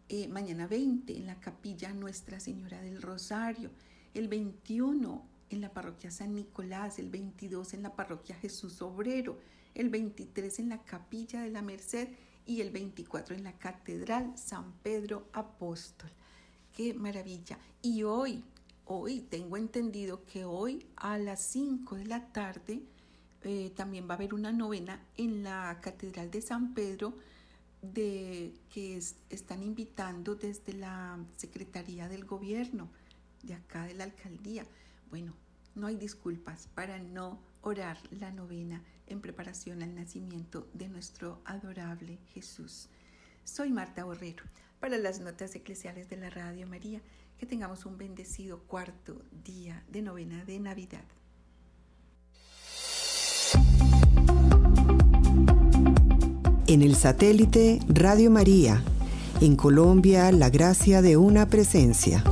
Eh, 0.09 0.27
mañana 0.27 0.67
20 0.67 1.17
en 1.17 1.27
la 1.27 1.39
capilla 1.39 1.91
Nuestra 1.93 2.39
Señora 2.39 2.81
del 2.81 3.01
Rosario, 3.01 3.71
el 4.13 4.27
21 4.27 5.25
en 5.49 5.61
la 5.61 5.73
parroquia 5.73 6.11
San 6.11 6.33
Nicolás, 6.33 6.97
el 6.97 7.09
22 7.09 7.73
en 7.73 7.83
la 7.83 7.95
parroquia 7.95 8.35
Jesús 8.35 8.81
Obrero, 8.81 9.37
el 9.77 9.89
23 9.89 10.57
en 10.57 10.69
la 10.69 10.83
Capilla 10.83 11.41
de 11.41 11.51
la 11.51 11.61
Merced 11.61 12.09
y 12.47 12.61
el 12.61 12.71
24 12.71 13.35
en 13.35 13.43
la 13.43 13.53
Catedral 13.59 14.35
San 14.35 14.73
Pedro 14.81 15.27
Apóstol. 15.33 16.09
¡Qué 16.73 16.95
maravilla! 16.95 17.59
Y 17.83 18.01
hoy, 18.01 18.43
hoy 18.85 19.21
tengo 19.21 19.55
entendido 19.55 20.25
que 20.25 20.45
hoy 20.45 20.87
a 20.95 21.19
las 21.19 21.41
5 21.43 21.95
de 21.95 22.05
la 22.05 22.25
tarde 22.31 22.81
eh, 23.43 23.71
también 23.75 24.07
va 24.09 24.13
a 24.13 24.17
haber 24.17 24.33
una 24.33 24.51
novena 24.51 24.99
en 25.15 25.43
la 25.43 25.79
Catedral 25.79 26.31
de 26.31 26.41
San 26.41 26.73
Pedro 26.73 27.13
de 27.83 28.53
que 28.73 28.97
están 29.29 29.61
invitando 29.61 30.33
desde 30.33 30.73
la 30.73 31.19
Secretaría 31.35 32.09
del 32.09 32.25
Gobierno 32.25 32.89
de 33.43 33.53
acá 33.53 33.83
de 33.83 33.93
la 33.93 34.05
alcaldía. 34.05 34.65
Bueno, 35.11 35.35
no 35.75 35.85
hay 35.85 35.97
disculpas 35.97 36.67
para 36.73 36.97
no 36.97 37.39
orar 37.61 37.99
la 38.09 38.31
novena 38.31 38.81
en 39.07 39.21
preparación 39.21 39.81
al 39.83 39.95
nacimiento 39.95 40.67
de 40.73 40.89
nuestro 40.89 41.41
adorable 41.45 42.19
Jesús. 42.33 42.89
Soy 43.43 43.71
Marta 43.71 44.03
Borrero 44.03 44.43
para 44.79 44.97
las 44.97 45.19
notas 45.19 45.55
eclesiales 45.55 46.09
de 46.09 46.17
la 46.17 46.29
Radio 46.29 46.67
María. 46.67 47.01
Que 47.37 47.45
tengamos 47.45 47.85
un 47.85 47.99
bendecido 47.99 48.63
cuarto 48.63 49.21
día 49.43 49.83
de 49.89 50.01
novena 50.01 50.43
de 50.43 50.59
Navidad. 50.59 51.03
En 56.65 56.81
el 56.81 56.95
satélite 56.95 57.79
Radio 57.87 58.31
María, 58.31 58.83
en 59.39 59.55
Colombia, 59.55 60.31
la 60.31 60.49
gracia 60.49 61.01
de 61.01 61.15
una 61.15 61.47
presencia. 61.47 62.23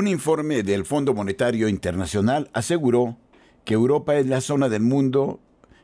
Un 0.00 0.08
informe 0.08 0.62
del 0.62 0.86
Fondo 0.86 1.12
Monetario 1.12 1.68
Internacional 1.68 2.48
aseguró 2.54 3.18
que 3.66 3.74
Europa 3.74 4.16
es 4.16 4.26
la 4.26 4.40
zona 4.40 4.70
del 4.70 4.80
mundo 4.80 5.40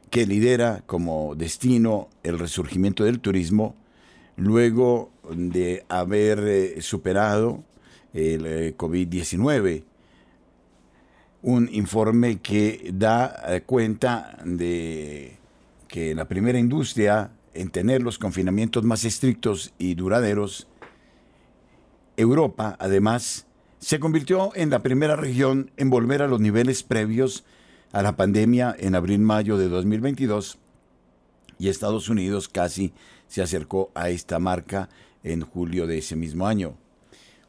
que 0.09 0.25
lidera 0.25 0.83
como 0.87 1.35
destino 1.35 2.09
el 2.23 2.39
resurgimiento 2.39 3.05
del 3.05 3.21
turismo 3.21 3.77
luego 4.39 5.11
de 5.31 5.85
haber 5.91 6.39
eh, 6.39 6.81
superado 6.81 7.63
el 8.15 8.47
eh, 8.47 8.75
COVID-19. 8.75 9.85
Un 11.43 11.69
informe 11.71 12.39
que 12.39 12.91
da 12.95 13.37
eh, 13.49 13.65
cuenta 13.67 14.39
de 14.47 15.37
que 15.89 16.15
la 16.15 16.27
primera 16.27 16.59
industria 16.59 17.33
en 17.53 17.69
tener 17.69 18.03
los 18.03 18.19
confinamientos 18.19 18.83
más 18.83 19.05
estrictos 19.05 19.75
y 19.77 19.95
duraderos, 19.95 20.69
Europa, 22.17 22.79
además, 22.81 23.47
se 23.87 24.01
convirtió 24.01 24.51
en 24.57 24.71
la 24.71 24.83
primera 24.83 25.15
región 25.15 25.71
en 25.77 25.91
volver 25.91 26.21
a 26.21 26.27
los 26.27 26.41
niveles 26.41 26.83
previos 26.83 27.45
a 27.93 28.03
la 28.03 28.17
pandemia 28.17 28.75
en 28.77 28.97
abril-mayo 28.97 29.59
de 29.59 29.69
2022 29.69 30.59
y 31.61 31.69
Estados 31.69 32.09
Unidos 32.09 32.49
casi 32.49 32.93
se 33.29 33.43
acercó 33.43 33.93
a 33.95 34.11
esta 34.11 34.41
marca 34.41 34.89
en 35.23 35.43
julio 35.43 35.87
de 35.87 35.99
ese 35.99 36.17
mismo 36.17 36.49
año. 36.49 36.77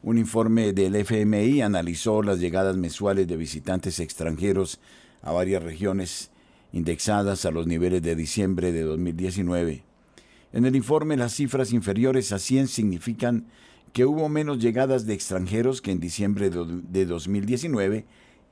Un 0.00 0.16
informe 0.16 0.72
del 0.72 0.94
FMI 0.94 1.60
analizó 1.60 2.22
las 2.22 2.38
llegadas 2.38 2.76
mensuales 2.76 3.26
de 3.26 3.36
visitantes 3.36 3.98
extranjeros 3.98 4.78
a 5.22 5.32
varias 5.32 5.60
regiones 5.64 6.30
indexadas 6.72 7.46
a 7.46 7.50
los 7.50 7.66
niveles 7.66 8.00
de 8.00 8.14
diciembre 8.14 8.70
de 8.70 8.82
2019. 8.82 9.82
En 10.52 10.66
el 10.66 10.76
informe 10.76 11.16
las 11.16 11.34
cifras 11.34 11.72
inferiores 11.72 12.30
a 12.30 12.38
100 12.38 12.68
significan 12.68 13.48
que 13.92 14.04
hubo 14.04 14.28
menos 14.28 14.58
llegadas 14.58 15.06
de 15.06 15.14
extranjeros 15.14 15.80
que 15.80 15.90
en 15.90 16.00
diciembre 16.00 16.50
de 16.50 17.06
2019 17.06 18.04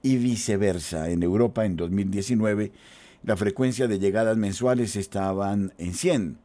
y 0.03 0.17
viceversa. 0.17 1.11
En 1.11 1.23
Europa 1.23 1.65
en 1.65 1.77
2019 1.77 2.73
la 3.27 3.37
frecuencia 3.37 3.89
de 3.89 3.99
llegadas 3.99 4.37
mensuales 4.37 4.97
estaban 4.97 5.73
en 5.79 5.95
100. 5.95 6.39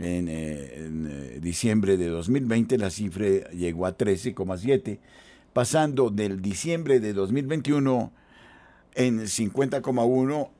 En, 0.00 0.28
eh, 0.28 0.30
eh, 0.30 1.38
diciembre 1.42 1.96
de 1.96 2.06
2020 2.06 2.78
la 2.78 2.90
cifra 2.90 3.50
llegó 3.50 3.86
a 3.86 3.96
13,7, 3.96 5.00
pasando 5.52 6.10
del 6.10 6.40
diciembre 6.40 7.00
de 7.00 7.12
2021 7.12 8.12
en 8.94 9.26
50,1 9.26 10.50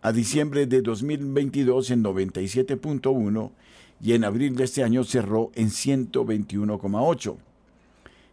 a 0.00 0.12
diciembre 0.12 0.66
de 0.66 0.82
2022 0.82 1.90
en 1.90 2.04
97.1 2.04 3.50
y 4.00 4.12
en 4.12 4.24
abril 4.24 4.56
de 4.56 4.64
este 4.64 4.82
año 4.82 5.04
cerró 5.04 5.50
en 5.54 5.68
121,8. 5.68 7.36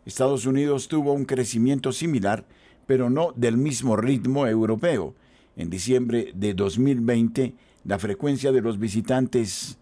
Estados 0.06 0.46
Unidos 0.46 0.88
tuvo 0.88 1.14
un 1.14 1.26
crecimiento 1.26 1.92
similar, 1.92 2.46
pero 2.86 3.10
no 3.10 3.34
del 3.36 3.58
mismo 3.58 3.96
ritmo 3.96 4.46
europeo. 4.48 5.16
En 5.56 5.70
diciembre 5.70 6.32
de 6.36 6.54
2020, 6.54 7.56
la 7.84 7.98
frecuencia 7.98 8.52
de 8.52 8.62
los 8.62 8.78
visitantes 8.78 9.78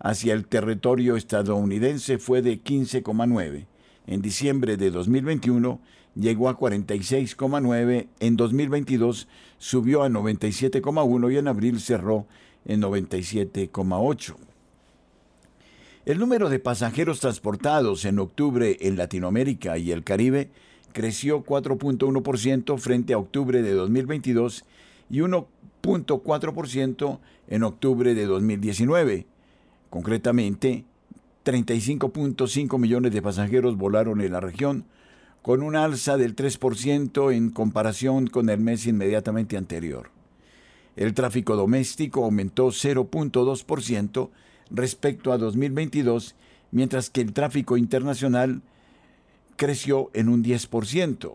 hacia 0.00 0.34
el 0.34 0.46
territorio 0.46 1.16
estadounidense 1.16 2.18
fue 2.18 2.42
de 2.42 2.62
15,9 2.62 3.66
en 4.08 4.22
diciembre 4.22 4.78
de 4.78 4.90
2021 4.90 5.80
llegó 6.14 6.48
a 6.48 6.56
46,9, 6.56 8.08
en 8.20 8.36
2022 8.36 9.28
subió 9.58 10.02
a 10.02 10.08
97,1 10.08 11.32
y 11.32 11.36
en 11.36 11.46
abril 11.46 11.78
cerró 11.78 12.26
en 12.64 12.80
97,8. 12.80 14.34
El 16.08 16.18
número 16.18 16.48
de 16.48 16.58
pasajeros 16.58 17.20
transportados 17.20 18.04
en 18.06 18.18
octubre 18.18 18.78
en 18.80 18.96
Latinoamérica 18.96 19.76
y 19.76 19.92
el 19.92 20.04
Caribe 20.04 20.48
creció 20.94 21.44
4.1% 21.44 22.78
frente 22.78 23.12
a 23.12 23.18
octubre 23.18 23.60
de 23.60 23.74
2022 23.74 24.64
y 25.10 25.18
1.4% 25.18 27.18
en 27.48 27.62
octubre 27.62 28.14
de 28.14 28.24
2019. 28.24 29.26
Concretamente, 29.90 30.86
35.5 31.44 32.78
millones 32.78 33.12
de 33.12 33.20
pasajeros 33.20 33.76
volaron 33.76 34.22
en 34.22 34.32
la 34.32 34.40
región, 34.40 34.86
con 35.42 35.62
un 35.62 35.76
alza 35.76 36.16
del 36.16 36.34
3% 36.34 37.34
en 37.34 37.50
comparación 37.50 38.28
con 38.28 38.48
el 38.48 38.60
mes 38.60 38.86
inmediatamente 38.86 39.58
anterior. 39.58 40.08
El 40.96 41.12
tráfico 41.12 41.54
doméstico 41.54 42.24
aumentó 42.24 42.68
0.2%, 42.68 44.30
respecto 44.70 45.32
a 45.32 45.38
2022, 45.38 46.34
mientras 46.70 47.10
que 47.10 47.20
el 47.20 47.32
tráfico 47.32 47.76
internacional 47.76 48.62
creció 49.56 50.10
en 50.14 50.28
un 50.28 50.44
10%. 50.44 51.34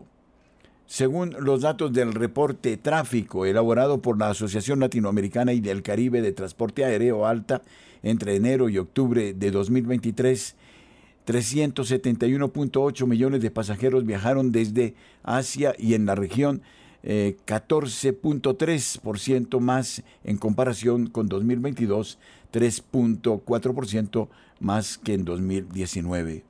Según 0.86 1.34
los 1.40 1.62
datos 1.62 1.92
del 1.92 2.12
reporte 2.12 2.76
tráfico 2.76 3.46
elaborado 3.46 4.02
por 4.02 4.18
la 4.18 4.30
Asociación 4.30 4.80
Latinoamericana 4.80 5.52
y 5.52 5.60
del 5.60 5.82
Caribe 5.82 6.20
de 6.20 6.32
Transporte 6.32 6.84
Aéreo 6.84 7.26
Alta 7.26 7.62
entre 8.02 8.36
enero 8.36 8.68
y 8.68 8.78
octubre 8.78 9.32
de 9.32 9.50
2023, 9.50 10.56
371.8 11.26 13.06
millones 13.06 13.40
de 13.40 13.50
pasajeros 13.50 14.04
viajaron 14.04 14.52
desde 14.52 14.94
Asia 15.22 15.74
y 15.78 15.94
en 15.94 16.04
la 16.04 16.14
región 16.14 16.62
14.3% 17.04 19.56
eh, 19.56 19.60
más 19.60 20.02
en 20.24 20.38
comparación 20.38 21.08
con 21.08 21.28
2022, 21.28 22.18
3.4% 22.52 24.28
más 24.60 24.98
que 24.98 25.14
en 25.14 25.24
2019. 25.24 26.44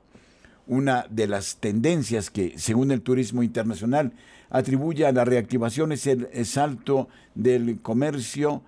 Una 0.67 1.05
de 1.09 1.27
las 1.27 1.57
tendencias 1.57 2.31
que, 2.31 2.57
según 2.57 2.91
el 2.91 3.01
turismo 3.01 3.43
internacional, 3.43 4.13
atribuye 4.49 5.05
a 5.05 5.11
la 5.11 5.25
reactivación 5.25 5.91
es 5.91 6.07
el 6.07 6.27
salto 6.45 7.07
del 7.35 7.79
comercio 7.81 8.63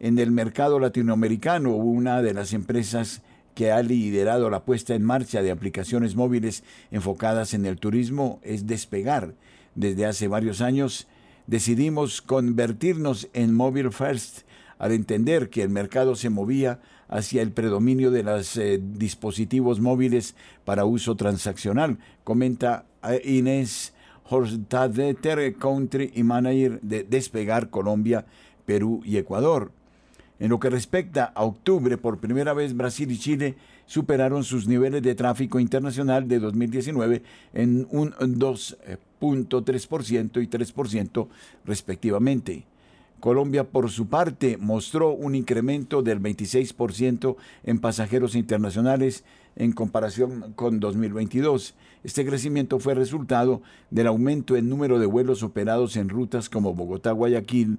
en 0.00 0.18
el 0.18 0.30
mercado 0.30 0.78
latinoamericano. 0.78 1.74
Una 1.74 2.22
de 2.22 2.34
las 2.34 2.52
empresas 2.52 3.22
que 3.54 3.70
ha 3.70 3.82
liderado 3.82 4.48
la 4.48 4.64
puesta 4.64 4.94
en 4.94 5.04
marcha 5.04 5.42
de 5.42 5.50
aplicaciones 5.50 6.16
móviles 6.16 6.64
enfocadas 6.90 7.54
en 7.54 7.66
el 7.66 7.78
turismo 7.78 8.40
es 8.42 8.66
Despegar. 8.66 9.34
Desde 9.74 10.06
hace 10.06 10.28
varios 10.28 10.60
años 10.60 11.06
decidimos 11.46 12.22
convertirnos 12.22 13.28
en 13.32 13.54
Mobile 13.54 13.90
First 13.90 14.40
al 14.78 14.92
entender 14.92 15.48
que 15.48 15.62
el 15.62 15.68
mercado 15.68 16.16
se 16.16 16.28
movía 16.28 16.80
hacia 17.08 17.42
el 17.42 17.52
predominio 17.52 18.10
de 18.10 18.22
los 18.22 18.56
eh, 18.56 18.80
dispositivos 18.82 19.80
móviles 19.80 20.34
para 20.64 20.84
uso 20.84 21.14
transaccional, 21.14 21.98
comenta 22.24 22.84
eh, 23.04 23.20
Inés 23.24 23.92
Horstadeter, 24.28 25.54
country 25.56 26.10
y 26.14 26.22
manager 26.22 26.80
de 26.80 27.04
Despegar 27.04 27.70
Colombia, 27.70 28.24
Perú 28.64 29.02
y 29.04 29.18
Ecuador. 29.18 29.70
En 30.40 30.48
lo 30.48 30.58
que 30.58 30.70
respecta 30.70 31.24
a 31.26 31.44
octubre, 31.44 31.98
por 31.98 32.18
primera 32.18 32.52
vez 32.52 32.76
Brasil 32.76 33.10
y 33.12 33.18
Chile 33.18 33.54
superaron 33.86 34.44
sus 34.44 34.68
niveles 34.68 35.02
de 35.02 35.14
tráfico 35.14 35.60
internacional 35.60 36.28
de 36.28 36.38
2019 36.38 37.22
en 37.52 37.86
un 37.90 38.12
2.3% 38.12 40.42
y 40.42 40.46
3% 40.46 41.28
respectivamente. 41.64 42.66
Colombia, 43.22 43.62
por 43.62 43.88
su 43.88 44.08
parte, 44.08 44.56
mostró 44.56 45.12
un 45.12 45.36
incremento 45.36 46.02
del 46.02 46.20
26% 46.20 47.36
en 47.62 47.78
pasajeros 47.78 48.34
internacionales 48.34 49.22
en 49.54 49.70
comparación 49.70 50.52
con 50.56 50.80
2022. 50.80 51.76
Este 52.02 52.26
crecimiento 52.26 52.80
fue 52.80 52.94
resultado 52.94 53.62
del 53.90 54.08
aumento 54.08 54.56
en 54.56 54.68
número 54.68 54.98
de 54.98 55.06
vuelos 55.06 55.44
operados 55.44 55.96
en 55.96 56.08
rutas 56.08 56.48
como 56.48 56.74
Bogotá-Guayaquil, 56.74 57.78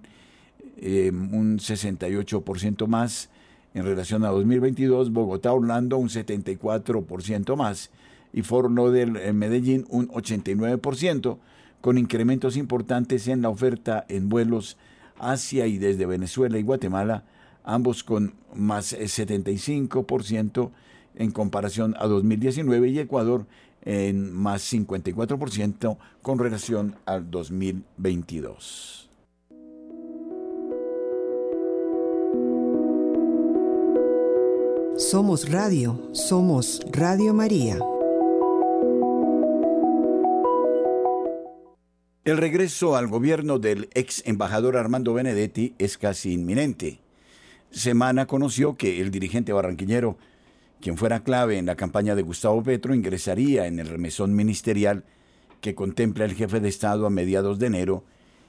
eh, 0.78 1.12
un 1.12 1.60
68% 1.60 2.88
más 2.88 3.30
en 3.74 3.86
relación 3.86 4.24
a 4.24 4.30
2022, 4.30 5.12
Bogotá-Orlando 5.12 5.98
un 5.98 6.10
74% 6.10 7.56
más 7.56 7.90
y 8.32 8.42
Fort 8.42 8.72
Lauderdale 8.72 9.34
Medellín 9.34 9.86
un 9.90 10.08
89%, 10.10 11.38
con 11.82 11.98
incrementos 11.98 12.56
importantes 12.56 13.28
en 13.28 13.42
la 13.42 13.50
oferta 13.50 14.06
en 14.08 14.30
vuelos 14.30 14.78
hacia 15.20 15.68
y 15.68 15.78
desde 15.78 16.06
Venezuela 16.06 16.58
y 16.58 16.64
Guatemala, 16.64 17.26
ambos 17.64 18.04
con 18.04 18.36
más 18.56 18.94
75% 18.94 20.72
en 21.16 21.32
comparación 21.32 21.96
a 22.00 22.08
2019 22.08 22.90
y 22.90 23.00
Ecuador 23.00 23.46
en 23.84 24.32
más 24.32 24.72
54% 24.72 25.98
con 26.22 26.40
relación 26.40 26.96
al 27.06 27.30
2022. 27.30 29.10
Somos 35.12 35.52
Radio, 35.52 36.10
somos 36.14 36.80
Radio 36.90 37.34
María. 37.34 37.78
El 42.24 42.38
regreso 42.38 42.96
al 42.96 43.08
gobierno 43.08 43.60
del 43.60 43.90
ex 43.96 44.24
embajador 44.26 44.78
Armando 44.78 45.14
Benedetti 45.14 45.76
es 45.78 45.98
casi 45.98 46.32
inminente. 46.32 47.02
Semana 47.70 48.28
conoció 48.28 48.78
que 48.78 49.02
el 49.02 49.12
dirigente 49.12 49.52
barranquillero, 49.52 50.18
quien 50.80 50.98
fuera 50.98 51.22
clave 51.22 51.58
en 51.58 51.66
la 51.66 51.76
campaña 51.76 52.16
de 52.16 52.22
Gustavo 52.22 52.64
Petro, 52.64 52.96
ingresaría 52.96 53.68
en 53.68 53.80
el 53.80 53.90
remesón 53.90 54.34
ministerial 54.34 55.04
que 55.60 55.76
contempla 55.76 56.24
el 56.24 56.34
jefe 56.34 56.62
de 56.62 56.70
Estado 56.70 57.06
a 57.06 57.10
mediados 57.10 57.60
de 57.60 57.68
enero 57.68 58.06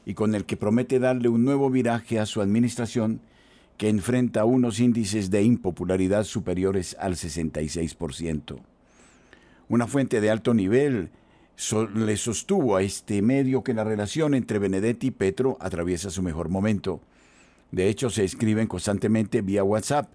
y 0.07 0.15
con 0.15 0.37
el 0.37 0.45
que 0.45 0.57
promete 0.57 1.01
darle 1.01 1.29
un 1.29 1.45
nuevo 1.45 1.69
viraje 1.69 2.21
a 2.21 2.27
su 2.27 2.41
administración 2.41 3.21
que 3.77 3.89
enfrenta 3.89 4.45
unos 4.45 4.81
índices 4.81 5.31
de 5.31 5.43
impopularidad 5.43 6.25
superiores 6.25 6.97
al 7.01 7.15
66%. 7.15 8.59
Una 9.69 9.87
fuente 9.87 10.21
de 10.21 10.31
alto 10.31 10.55
nivel 10.55 11.11
le 11.95 12.17
sostuvo 12.17 12.77
a 12.77 12.83
este 12.83 13.23
medio 13.23 13.63
que 13.63 13.75
la 13.75 13.85
relación 13.85 14.35
entre 14.35 14.59
Benedetti 14.59 15.09
y 15.09 15.13
Petro 15.13 15.57
atraviesa 15.61 16.11
su 16.11 16.23
mejor 16.23 16.49
momento. 16.49 17.01
De 17.71 17.89
hecho, 17.89 18.11
se 18.11 18.25
escriben 18.25 18.67
constantemente 18.67 19.43
vía 19.43 19.65
WhatsApp, 19.65 20.11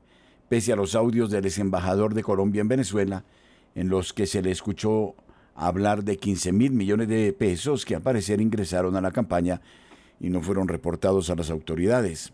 pese 0.48 0.74
a 0.74 0.76
los 0.76 0.96
audios 0.96 1.30
del 1.30 1.46
ex 1.46 1.60
embajador 1.60 2.14
de 2.14 2.24
Colombia 2.24 2.62
en 2.62 2.68
Venezuela, 2.68 3.24
en 3.76 3.90
los 3.90 4.14
que 4.14 4.26
se 4.26 4.42
le 4.42 4.52
escuchó 4.52 5.16
hablar 5.56 6.04
de 6.04 6.18
15 6.18 6.54
mil 6.54 6.72
millones 6.72 7.08
de 7.10 7.34
pesos 7.34 7.86
que 7.86 7.96
al 7.96 8.02
parecer 8.02 8.40
ingresaron 8.40 8.96
a 8.96 9.02
la 9.02 9.12
campaña 9.12 9.62
y 10.20 10.30
no 10.30 10.42
fueron 10.42 10.68
reportados 10.68 11.30
a 11.30 11.36
las 11.36 11.50
autoridades. 11.50 12.34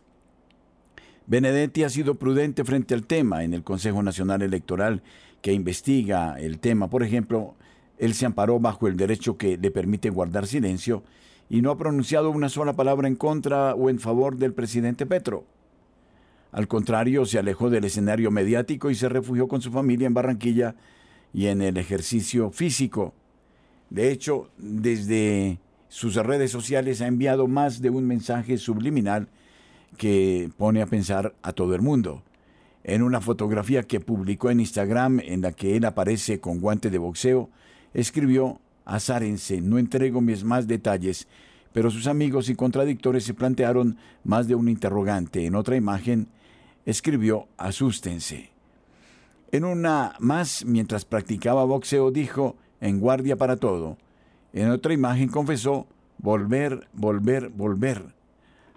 Benedetti 1.28 1.84
ha 1.84 1.90
sido 1.90 2.16
prudente 2.16 2.64
frente 2.64 2.94
al 2.94 3.06
tema 3.06 3.44
en 3.44 3.54
el 3.54 3.64
Consejo 3.64 4.04
Nacional 4.04 4.44
Electoral 4.44 5.02
que 5.42 5.54
investiga 5.54 6.40
el 6.40 6.60
tema. 6.60 6.90
Por 6.90 7.02
ejemplo, 7.02 7.56
él 7.98 8.14
se 8.14 8.28
amparó 8.28 8.60
bajo 8.60 8.88
el 8.88 8.96
derecho 8.96 9.38
que 9.38 9.58
le 9.58 9.72
permite 9.72 10.12
guardar 10.12 10.46
silencio 10.46 11.04
y 11.50 11.62
no 11.62 11.72
ha 11.72 11.78
pronunciado 11.78 12.30
una 12.30 12.50
sola 12.50 12.74
palabra 12.74 13.08
en 13.08 13.16
contra 13.16 13.74
o 13.74 13.90
en 13.90 14.00
favor 14.00 14.38
del 14.38 14.54
presidente 14.54 15.06
Petro. 15.06 15.46
Al 16.52 16.68
contrario, 16.68 17.26
se 17.26 17.40
alejó 17.40 17.70
del 17.70 17.86
escenario 17.86 18.32
mediático 18.32 18.90
y 18.90 18.96
se 18.96 19.10
refugió 19.10 19.48
con 19.48 19.62
su 19.62 19.72
familia 19.72 20.08
en 20.08 20.14
Barranquilla 20.14 20.76
y 21.34 21.48
en 21.48 21.62
el 21.62 21.78
ejercicio 21.78 22.52
físico. 22.52 23.14
De 23.90 24.12
hecho, 24.12 24.50
desde 24.58 25.60
sus 25.90 26.16
redes 26.16 26.52
sociales 26.52 27.02
ha 27.02 27.08
enviado 27.08 27.48
más 27.48 27.82
de 27.82 27.90
un 27.90 28.06
mensaje 28.08 28.58
subliminal 28.58 29.28
que 29.96 30.50
pone 30.58 30.82
a 30.82 30.86
pensar 30.86 31.34
a 31.42 31.54
todo 31.54 31.76
el 31.76 31.82
mundo. 31.82 32.24
En 32.84 33.02
una 33.02 33.22
fotografía 33.22 33.84
que 33.84 34.00
publicó 34.00 34.52
en 34.52 34.60
Instagram 34.60 35.20
en 35.20 35.42
la 35.42 35.52
que 35.52 35.76
él 35.76 35.86
aparece 35.86 36.40
con 36.40 36.60
guante 36.60 36.90
de 36.90 36.98
boxeo, 36.98 37.50
escribió, 37.94 38.60
Azárense, 38.86 39.62
no 39.62 39.80
entrego 39.80 40.22
mis 40.22 40.44
más 40.44 40.68
detalles, 40.68 41.28
pero 41.74 41.90
sus 41.90 42.06
amigos 42.06 42.50
y 42.50 42.56
contradictores 42.56 43.24
se 43.24 43.34
plantearon 43.34 43.98
más 44.24 44.48
de 44.48 44.54
un 44.54 44.70
interrogante. 44.70 45.46
En 45.46 45.56
otra 45.56 45.76
imagen, 45.76 46.28
escribió, 46.86 47.48
Asústense. 47.58 48.52
En 49.52 49.66
una 49.66 50.14
más, 50.20 50.64
mientras 50.66 51.06
practicaba 51.06 51.66
boxeo, 51.66 52.12
dijo, 52.12 52.56
En 52.80 53.00
guardia 53.00 53.36
para 53.36 53.58
todo. 53.58 53.98
En 54.54 54.70
otra 54.70 54.94
imagen 54.94 55.30
confesó, 55.30 55.88
Volver, 56.18 56.88
volver, 56.94 57.50
volver. 57.50 58.14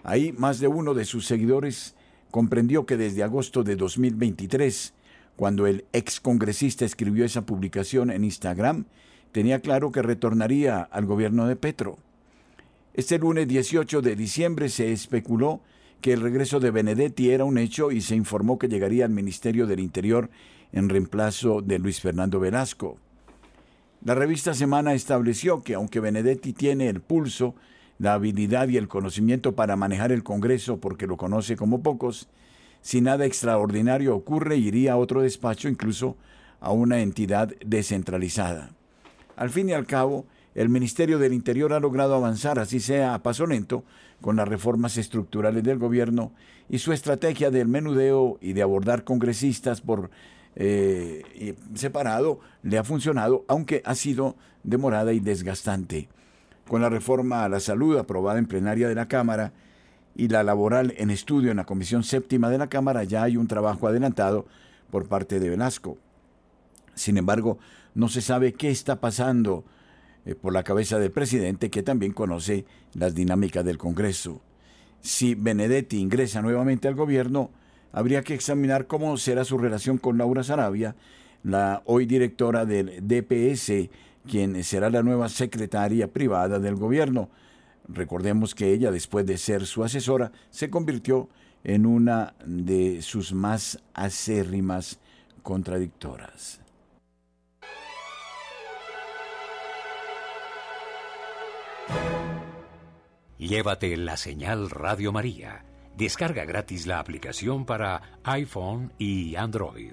Ahí 0.03 0.33
más 0.33 0.61
de 0.61 0.69
uno 0.69 0.95
de 0.95 1.05
sus 1.05 1.27
seguidores 1.27 1.95
comprendió 2.31 2.87
que 2.87 2.97
desde 2.97 3.23
agosto 3.23 3.65
de 3.65 3.77
2023, 3.77 4.95
cuando 5.37 5.67
el 5.67 5.85
ex 5.93 6.21
congresista 6.21 6.85
escribió 6.85 7.25
esa 7.25 7.47
publicación 7.47 8.11
en 8.11 8.25
Instagram, 8.25 8.87
tenía 9.33 9.61
claro 9.61 9.93
que 9.93 10.03
retornaría 10.03 10.81
al 10.81 11.07
gobierno 11.07 11.47
de 11.47 11.57
Petro. 11.57 11.99
Este 12.95 13.19
lunes 13.19 13.47
18 13.47 14.03
de 14.03 14.17
diciembre 14.17 14.69
se 14.69 14.93
especuló 14.93 15.61
que 16.01 16.13
el 16.13 16.21
regreso 16.21 16.61
de 16.61 16.71
Benedetti 16.71 17.31
era 17.31 17.45
un 17.45 17.59
hecho 17.59 17.91
y 17.91 18.01
se 18.01 18.17
informó 18.17 18.59
que 18.59 18.69
llegaría 18.69 19.05
al 19.05 19.11
Ministerio 19.11 19.67
del 19.67 19.81
Interior 19.81 20.31
en 20.73 20.89
reemplazo 20.89 21.63
de 21.63 21.79
Luis 21.79 22.01
Fernando 22.01 22.41
Velasco. 22.41 22.99
La 24.05 24.15
revista 24.15 24.55
Semana 24.55 24.95
estableció 24.95 25.63
que 25.63 25.75
aunque 25.75 26.01
Benedetti 26.01 26.53
tiene 26.53 26.89
el 26.89 27.01
pulso, 27.01 27.55
la 27.99 28.15
habilidad 28.15 28.69
y 28.69 28.77
el 28.77 28.89
conocimiento 28.89 29.55
para 29.55 29.77
manejar 29.77 30.13
el 30.13 30.23
Congreso 30.23 30.79
porque 30.79 31.07
lo 31.07 31.17
conoce 31.17 31.57
como 31.57 31.83
pocos, 31.83 32.29
si 32.81 33.01
nada 33.01 33.27
extraordinario 33.27 34.15
ocurre 34.15 34.57
iría 34.57 34.93
a 34.93 34.97
otro 34.97 35.23
despacho, 35.23 35.69
incluso 35.69 36.17
a 36.61 36.71
una 36.73 37.01
entidad 37.01 37.53
descentralizada. 37.65 38.71
Al 39.37 39.51
fin 39.51 39.69
y 39.69 39.73
al 39.73 39.87
cabo, 39.87 40.27
el 40.55 40.69
Ministerio 40.69 41.19
del 41.19 41.33
Interior 41.33 41.73
ha 41.73 41.81
logrado 41.81 42.15
avanzar, 42.15 42.59
así 42.59 42.81
sea 42.81 43.15
a 43.15 43.23
paso 43.23 43.47
lento, 43.47 43.85
con 44.21 44.37
las 44.37 44.49
reformas 44.49 44.97
estructurales 44.97 45.63
del 45.63 45.79
gobierno 45.79 46.33
y 46.69 46.79
su 46.79 46.93
estrategia 46.93 47.51
del 47.51 47.69
menudeo 47.69 48.39
y 48.41 48.53
de 48.53 48.63
abordar 48.63 49.05
congresistas 49.05 49.81
por 49.81 50.11
eh, 50.57 51.55
separado 51.75 52.41
le 52.63 52.79
ha 52.79 52.85
funcionado, 52.85 53.45
aunque 53.47 53.83
ha 53.85 53.95
sido 53.95 54.37
demorada 54.65 55.13
y 55.13 55.21
desgastante. 55.21 56.09
Con 56.69 56.83
la 56.83 56.91
reforma 56.91 57.45
a 57.45 57.49
la 57.49 57.61
salud 57.61 57.97
aprobada 57.97 58.39
en 58.39 58.47
plenaria 58.47 58.89
de 58.89 58.95
la 58.95 59.09
Cámara 59.09 59.53
y 60.15 60.29
la 60.29 60.43
laboral 60.43 60.93
en 60.99 61.11
estudio 61.11 61.51
en 61.51 61.57
la 61.57 61.65
Comisión 61.65 62.05
Séptima 62.05 62.51
de 62.51 62.59
la 62.59 62.69
Cámara, 62.69 63.05
ya 63.05 63.23
hay 63.23 63.39
un 63.39 63.49
trabajo 63.49 63.89
adelantado 63.89 64.47
por 64.91 65.09
parte 65.09 65.41
de 65.41 65.49
Velasco. 65.49 65.97
Sin 66.95 67.17
embargo, 67.17 67.59
no 67.95 68.09
se 68.09 68.21
sabe 68.21 68.53
qué 68.53 68.71
está 68.71 69.01
pasando 69.01 69.65
eh, 70.27 70.35
por 70.35 70.53
la 70.53 70.63
cabeza 70.63 70.99
del 70.99 71.11
presidente, 71.11 71.71
que 71.71 71.83
también 71.83 72.13
conoce 72.13 72.67
las 72.93 73.15
dinámicas 73.15 73.65
del 73.65 73.79
Congreso. 73.79 74.43
Si 75.01 75.35
Benedetti 75.35 75.99
ingresa 75.99 76.43
nuevamente 76.43 76.87
al 76.87 76.97
gobierno, 76.97 77.51
habría 77.93 78.23
que 78.23 78.35
examinar 78.35 78.87
cómo 78.87 79.17
será 79.17 79.45
su 79.45 79.57
relación 79.57 79.97
con 79.97 80.19
Laura 80.19 80.43
Sarabia, 80.43 80.97
la 81.43 81.83
hoy 81.87 82.05
directora 82.05 82.67
del 82.67 83.01
DPS, 83.07 83.89
quien 84.29 84.63
será 84.63 84.91
la 84.91 85.03
nueva 85.03 85.29
secretaria 85.29 86.13
privada 86.13 86.61
del 86.61 86.77
gobierno. 86.77 87.31
Recordemos 87.89 88.55
que 88.55 88.73
ella, 88.73 88.93
después 88.93 89.27
de 89.27 89.39
ser 89.39 89.67
su 89.67 89.83
asesora, 89.83 90.31
se 90.51 90.71
convirtió 90.71 91.29
en 91.65 91.87
una 91.87 92.35
de 92.45 93.03
sus 93.03 93.33
más 93.33 93.83
acérrimas 93.95 95.01
contradictoras. 95.43 96.61
Llévate 103.39 103.97
la 103.97 104.17
señal 104.17 104.69
Radio 104.69 105.13
María. 105.13 105.65
Descarga 105.97 106.45
gratis 106.45 106.87
la 106.87 107.01
aplicación 107.01 107.65
para 107.65 108.21
iPhone 108.25 108.93
y 108.99 109.37
Android. 109.37 109.93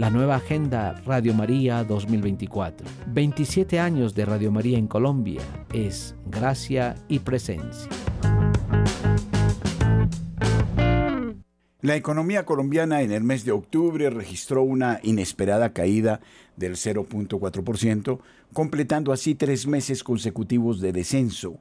la 0.00 0.08
nueva 0.08 0.36
agenda 0.36 0.94
Radio 1.04 1.34
María 1.34 1.84
2024. 1.84 2.86
27 3.08 3.78
años 3.78 4.14
de 4.14 4.24
Radio 4.24 4.50
María 4.50 4.78
en 4.78 4.86
Colombia 4.86 5.42
es 5.74 6.14
gracia 6.24 6.94
y 7.06 7.18
presencia. 7.18 7.86
La 11.82 11.96
economía 11.96 12.46
colombiana 12.46 13.02
en 13.02 13.12
el 13.12 13.22
mes 13.22 13.44
de 13.44 13.52
octubre 13.52 14.08
registró 14.08 14.62
una 14.62 15.00
inesperada 15.02 15.74
caída 15.74 16.22
del 16.56 16.76
0.4%, 16.76 18.20
completando 18.54 19.12
así 19.12 19.34
tres 19.34 19.66
meses 19.66 20.02
consecutivos 20.02 20.80
de 20.80 20.92
descenso. 20.92 21.58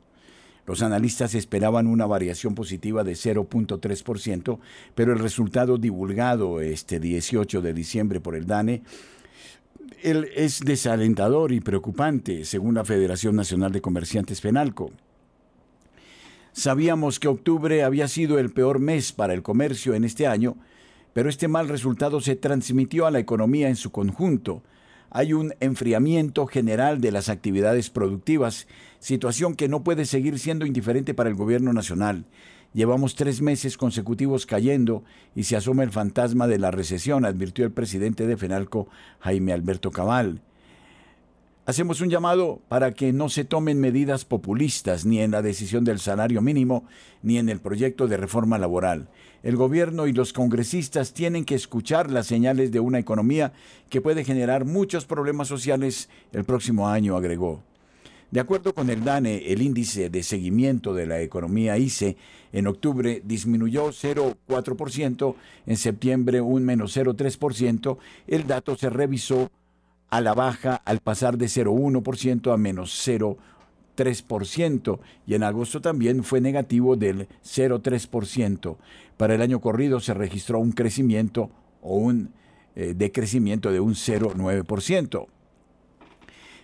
Los 0.69 0.83
analistas 0.83 1.33
esperaban 1.33 1.87
una 1.87 2.05
variación 2.05 2.53
positiva 2.53 3.03
de 3.03 3.13
0.3%, 3.13 4.59
pero 4.93 5.13
el 5.13 5.17
resultado 5.17 5.79
divulgado 5.79 6.61
este 6.61 6.99
18 6.99 7.63
de 7.63 7.73
diciembre 7.73 8.19
por 8.19 8.35
el 8.35 8.45
DANE 8.45 8.83
es 10.03 10.59
desalentador 10.59 11.53
y 11.53 11.59
preocupante, 11.59 12.45
según 12.45 12.75
la 12.75 12.85
Federación 12.85 13.35
Nacional 13.35 13.71
de 13.71 13.81
Comerciantes 13.81 14.41
Penalco. 14.41 14.91
Sabíamos 16.51 17.19
que 17.19 17.29
octubre 17.29 17.81
había 17.81 18.07
sido 18.07 18.37
el 18.37 18.51
peor 18.51 18.77
mes 18.77 19.11
para 19.11 19.33
el 19.33 19.41
comercio 19.41 19.95
en 19.95 20.03
este 20.03 20.27
año, 20.27 20.55
pero 21.13 21.29
este 21.29 21.47
mal 21.47 21.67
resultado 21.67 22.21
se 22.21 22.35
transmitió 22.35 23.07
a 23.07 23.11
la 23.11 23.17
economía 23.17 23.69
en 23.69 23.75
su 23.75 23.91
conjunto, 23.91 24.61
hay 25.11 25.33
un 25.33 25.53
enfriamiento 25.59 26.45
general 26.45 27.01
de 27.01 27.11
las 27.11 27.29
actividades 27.29 27.89
productivas, 27.89 28.67
situación 28.99 29.55
que 29.55 29.67
no 29.67 29.83
puede 29.83 30.05
seguir 30.05 30.39
siendo 30.39 30.65
indiferente 30.65 31.13
para 31.13 31.29
el 31.29 31.35
gobierno 31.35 31.73
nacional. 31.73 32.25
Llevamos 32.73 33.15
tres 33.15 33.41
meses 33.41 33.77
consecutivos 33.77 34.45
cayendo 34.45 35.03
y 35.35 35.43
se 35.43 35.55
asoma 35.55 35.83
el 35.83 35.91
fantasma 35.91 36.47
de 36.47 36.59
la 36.59 36.69
recesión, 36.69 37.25
advirtió 37.25 37.65
el 37.65 37.71
presidente 37.71 38.27
de 38.27 38.37
FENALCO, 38.37 38.87
Jaime 39.19 39.53
Alberto 39.53 39.89
Cabal. 39.89 40.41
Hacemos 41.65 42.01
un 42.01 42.09
llamado 42.09 42.61
para 42.67 42.93
que 42.93 43.13
no 43.13 43.29
se 43.29 43.45
tomen 43.45 43.79
medidas 43.79 44.25
populistas 44.25 45.05
ni 45.05 45.19
en 45.19 45.31
la 45.31 45.43
decisión 45.43 45.83
del 45.83 45.99
salario 45.99 46.41
mínimo 46.41 46.83
ni 47.21 47.37
en 47.37 47.47
el 47.47 47.59
proyecto 47.59 48.07
de 48.07 48.17
reforma 48.17 48.57
laboral. 48.57 49.07
El 49.43 49.55
gobierno 49.55 50.07
y 50.07 50.13
los 50.13 50.33
congresistas 50.33 51.13
tienen 51.13 51.45
que 51.45 51.53
escuchar 51.55 52.09
las 52.09 52.25
señales 52.27 52.71
de 52.71 52.79
una 52.79 52.97
economía 52.97 53.53
que 53.89 54.01
puede 54.01 54.23
generar 54.23 54.65
muchos 54.65 55.05
problemas 55.05 55.47
sociales 55.47 56.09
el 56.33 56.43
próximo 56.43 56.89
año, 56.89 57.15
agregó. 57.15 57.63
De 58.31 58.39
acuerdo 58.39 58.75
con 58.75 58.91
el 58.91 59.03
DANE, 59.03 59.51
el 59.51 59.63
índice 59.63 60.11
de 60.11 60.21
seguimiento 60.21 60.93
de 60.93 61.07
la 61.07 61.19
economía 61.19 61.79
ICE 61.79 62.15
en 62.51 62.67
octubre 62.67 63.23
disminuyó 63.25 63.87
0,4%, 63.89 65.35
en 65.65 65.77
septiembre 65.77 66.39
un 66.39 66.63
menos 66.63 66.95
0,3%, 66.95 67.97
el 68.27 68.45
dato 68.45 68.75
se 68.75 68.91
revisó 68.91 69.49
a 70.09 70.21
la 70.21 70.35
baja 70.35 70.75
al 70.75 70.99
pasar 70.99 71.37
de 71.39 71.47
0,1% 71.47 72.53
a 72.53 72.57
menos 72.57 73.07
0,3% 73.07 74.99
y 75.25 75.33
en 75.33 75.43
agosto 75.43 75.81
también 75.81 76.23
fue 76.23 76.39
negativo 76.39 76.95
del 76.95 77.27
0,3%. 77.43 78.77
Para 79.17 79.33
el 79.33 79.41
año 79.41 79.59
corrido 79.59 79.99
se 79.99 80.13
registró 80.13 80.59
un 80.59 80.71
crecimiento 80.71 81.49
o 81.81 81.95
un 81.95 82.31
eh, 82.75 82.93
decrecimiento 82.95 83.71
de 83.71 83.79
un 83.79 83.95
0,9%. 83.95 85.27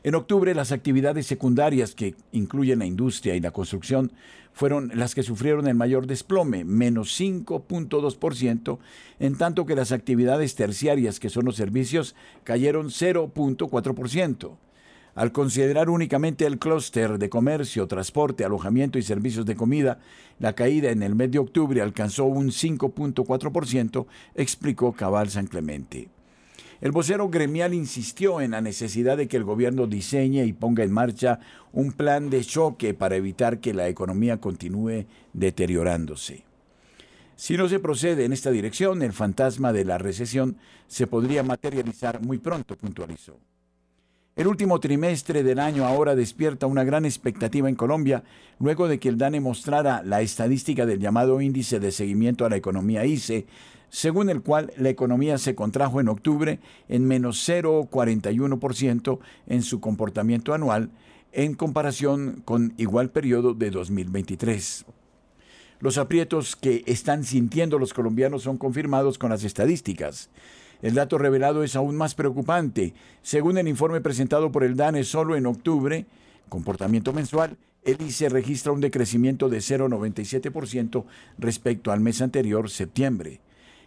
En 0.05 0.13
octubre, 0.13 0.53
las 0.53 0.71
actividades 0.71 1.25
secundarias 1.25 1.95
que 1.95 2.13
incluyen 2.31 2.77
la 2.77 2.85
industria 2.85 3.33
y 3.33 3.39
la 3.39 3.49
construcción 3.49 4.11
fueron 4.53 4.91
las 4.93 5.15
que 5.15 5.23
sufrieron 5.23 5.67
el 5.67 5.73
mayor 5.73 6.05
desplome, 6.05 6.63
menos 6.63 7.19
5.2%, 7.19 8.77
en 9.19 9.35
tanto 9.35 9.65
que 9.65 9.73
las 9.73 9.91
actividades 9.91 10.53
terciarias, 10.53 11.19
que 11.19 11.31
son 11.31 11.45
los 11.45 11.55
servicios, 11.55 12.15
cayeron 12.43 12.89
0.4%. 12.89 14.57
Al 15.15 15.31
considerar 15.31 15.89
únicamente 15.89 16.45
el 16.45 16.59
clúster 16.59 17.17
de 17.17 17.29
comercio, 17.29 17.87
transporte, 17.87 18.45
alojamiento 18.45 18.99
y 18.99 19.01
servicios 19.01 19.47
de 19.47 19.55
comida, 19.55 19.97
la 20.37 20.53
caída 20.53 20.91
en 20.91 21.01
el 21.01 21.15
mes 21.15 21.31
de 21.31 21.39
octubre 21.39 21.81
alcanzó 21.81 22.25
un 22.25 22.49
5.4%, 22.49 24.05
explicó 24.35 24.93
Cabal 24.93 25.31
San 25.31 25.47
Clemente. 25.47 26.09
El 26.81 26.91
vocero 26.91 27.29
gremial 27.29 27.73
insistió 27.73 28.41
en 28.41 28.51
la 28.51 28.61
necesidad 28.61 29.17
de 29.17 29.27
que 29.27 29.37
el 29.37 29.43
gobierno 29.43 29.87
diseñe 29.87 30.45
y 30.45 30.53
ponga 30.53 30.83
en 30.83 30.91
marcha 30.91 31.39
un 31.71 31.93
plan 31.93 32.29
de 32.29 32.43
choque 32.43 32.93
para 32.93 33.15
evitar 33.15 33.59
que 33.59 33.73
la 33.73 33.87
economía 33.87 34.41
continúe 34.41 35.05
deteriorándose. 35.33 36.43
Si 37.37 37.57
no 37.57 37.67
se 37.67 37.79
procede 37.79 38.25
en 38.25 38.33
esta 38.33 38.51
dirección, 38.51 39.01
el 39.01 39.13
fantasma 39.13 39.73
de 39.73 39.85
la 39.85 39.97
recesión 39.97 40.57
se 40.87 41.07
podría 41.07 41.43
materializar 41.43 42.21
muy 42.21 42.37
pronto, 42.37 42.77
puntualizó. 42.77 43.37
El 44.35 44.47
último 44.47 44.81
trimestre 44.81 45.43
del 45.43 45.59
año 45.59 45.85
ahora 45.85 46.13
despierta 46.13 46.67
una 46.67 46.83
gran 46.83 47.05
expectativa 47.05 47.69
en 47.69 47.75
Colombia, 47.75 48.25
luego 48.59 48.89
de 48.89 48.99
que 48.99 49.07
el 49.07 49.17
DANE 49.17 49.39
mostrara 49.39 50.03
la 50.03 50.19
estadística 50.21 50.85
del 50.85 50.99
llamado 50.99 51.39
Índice 51.39 51.79
de 51.79 51.93
Seguimiento 51.93 52.45
a 52.45 52.49
la 52.49 52.57
Economía 52.57 53.05
ICE, 53.05 53.47
según 53.87 54.29
el 54.29 54.41
cual 54.41 54.73
la 54.75 54.89
economía 54.89 55.37
se 55.37 55.55
contrajo 55.55 56.01
en 56.01 56.09
octubre 56.09 56.59
en 56.89 57.07
menos 57.07 57.47
0,41% 57.47 59.19
en 59.47 59.63
su 59.63 59.79
comportamiento 59.79 60.53
anual 60.53 60.89
en 61.31 61.53
comparación 61.53 62.41
con 62.43 62.73
igual 62.75 63.11
periodo 63.11 63.53
de 63.53 63.71
2023. 63.71 64.83
Los 65.79 65.97
aprietos 65.97 66.57
que 66.57 66.83
están 66.87 67.23
sintiendo 67.23 67.79
los 67.79 67.93
colombianos 67.93 68.43
son 68.43 68.57
confirmados 68.57 69.17
con 69.17 69.29
las 69.29 69.45
estadísticas. 69.45 70.29
El 70.81 70.93
dato 70.93 71.17
revelado 71.17 71.63
es 71.63 71.75
aún 71.75 71.95
más 71.95 72.15
preocupante. 72.15 72.93
Según 73.21 73.57
el 73.57 73.67
informe 73.67 74.01
presentado 74.01 74.51
por 74.51 74.63
el 74.63 74.75
DANE 74.75 75.03
solo 75.03 75.35
en 75.35 75.45
octubre, 75.45 76.05
comportamiento 76.49 77.13
mensual, 77.13 77.57
el 77.83 78.01
ICE 78.01 78.29
registra 78.29 78.71
un 78.71 78.81
decrecimiento 78.81 79.47
de 79.47 79.59
0,97% 79.59 81.05
respecto 81.37 81.91
al 81.91 81.99
mes 81.99 82.21
anterior, 82.21 82.69
septiembre. 82.69 83.39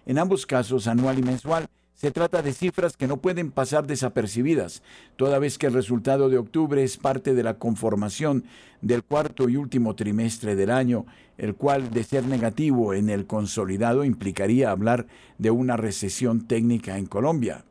En 0.07 0.19
ambos 0.19 0.47
casos, 0.47 0.87
anual 0.87 1.19
y 1.19 1.23
mensual, 1.23 1.69
se 1.99 2.13
trata 2.13 2.43
de 2.43 2.53
cifras 2.53 2.97
que 2.97 3.09
no 3.09 3.17
pueden 3.17 3.51
pasar 3.51 3.89
desapercibidas, 3.89 4.85
toda 5.17 5.41
vez 5.41 5.59
que 5.59 5.67
el 5.67 5.75
resultado 5.75 6.29
de 6.29 6.39
octubre 6.39 6.85
es 6.85 6.97
parte 6.97 7.35
de 7.35 7.43
la 7.43 7.55
conformación 7.55 8.45
del 8.81 9.03
cuarto 9.03 9.49
y 9.49 9.57
último 9.57 9.97
trimestre 9.97 10.55
del 10.55 10.71
año, 10.71 11.07
el 11.39 11.57
cual, 11.57 11.91
de 11.91 12.05
ser 12.05 12.25
negativo 12.25 12.95
en 12.95 13.11
el 13.11 13.27
consolidado, 13.27 14.05
implicaría 14.05 14.71
hablar 14.71 15.09
de 15.39 15.51
una 15.51 15.77
recesión 15.77 16.47
técnica 16.47 16.99
en 16.99 17.07
Colombia. 17.07 17.65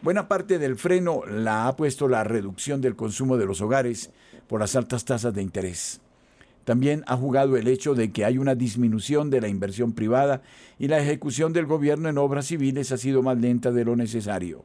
Buena 0.00 0.28
parte 0.28 0.60
del 0.60 0.76
freno 0.76 1.22
la 1.26 1.66
ha 1.66 1.74
puesto 1.74 2.06
la 2.06 2.22
reducción 2.22 2.80
del 2.80 2.94
consumo 2.94 3.36
de 3.36 3.46
los 3.46 3.60
hogares 3.60 4.12
por 4.46 4.60
las 4.60 4.76
altas 4.76 5.04
tasas 5.04 5.34
de 5.34 5.42
interés. 5.42 6.00
También 6.64 7.02
ha 7.06 7.16
jugado 7.16 7.56
el 7.56 7.68
hecho 7.68 7.94
de 7.94 8.12
que 8.12 8.24
hay 8.24 8.38
una 8.38 8.54
disminución 8.54 9.30
de 9.30 9.40
la 9.40 9.48
inversión 9.48 9.92
privada 9.92 10.42
y 10.78 10.88
la 10.88 11.00
ejecución 11.00 11.52
del 11.52 11.66
gobierno 11.66 12.08
en 12.08 12.18
obras 12.18 12.46
civiles 12.46 12.92
ha 12.92 12.98
sido 12.98 13.22
más 13.22 13.38
lenta 13.38 13.72
de 13.72 13.84
lo 13.84 13.96
necesario. 13.96 14.64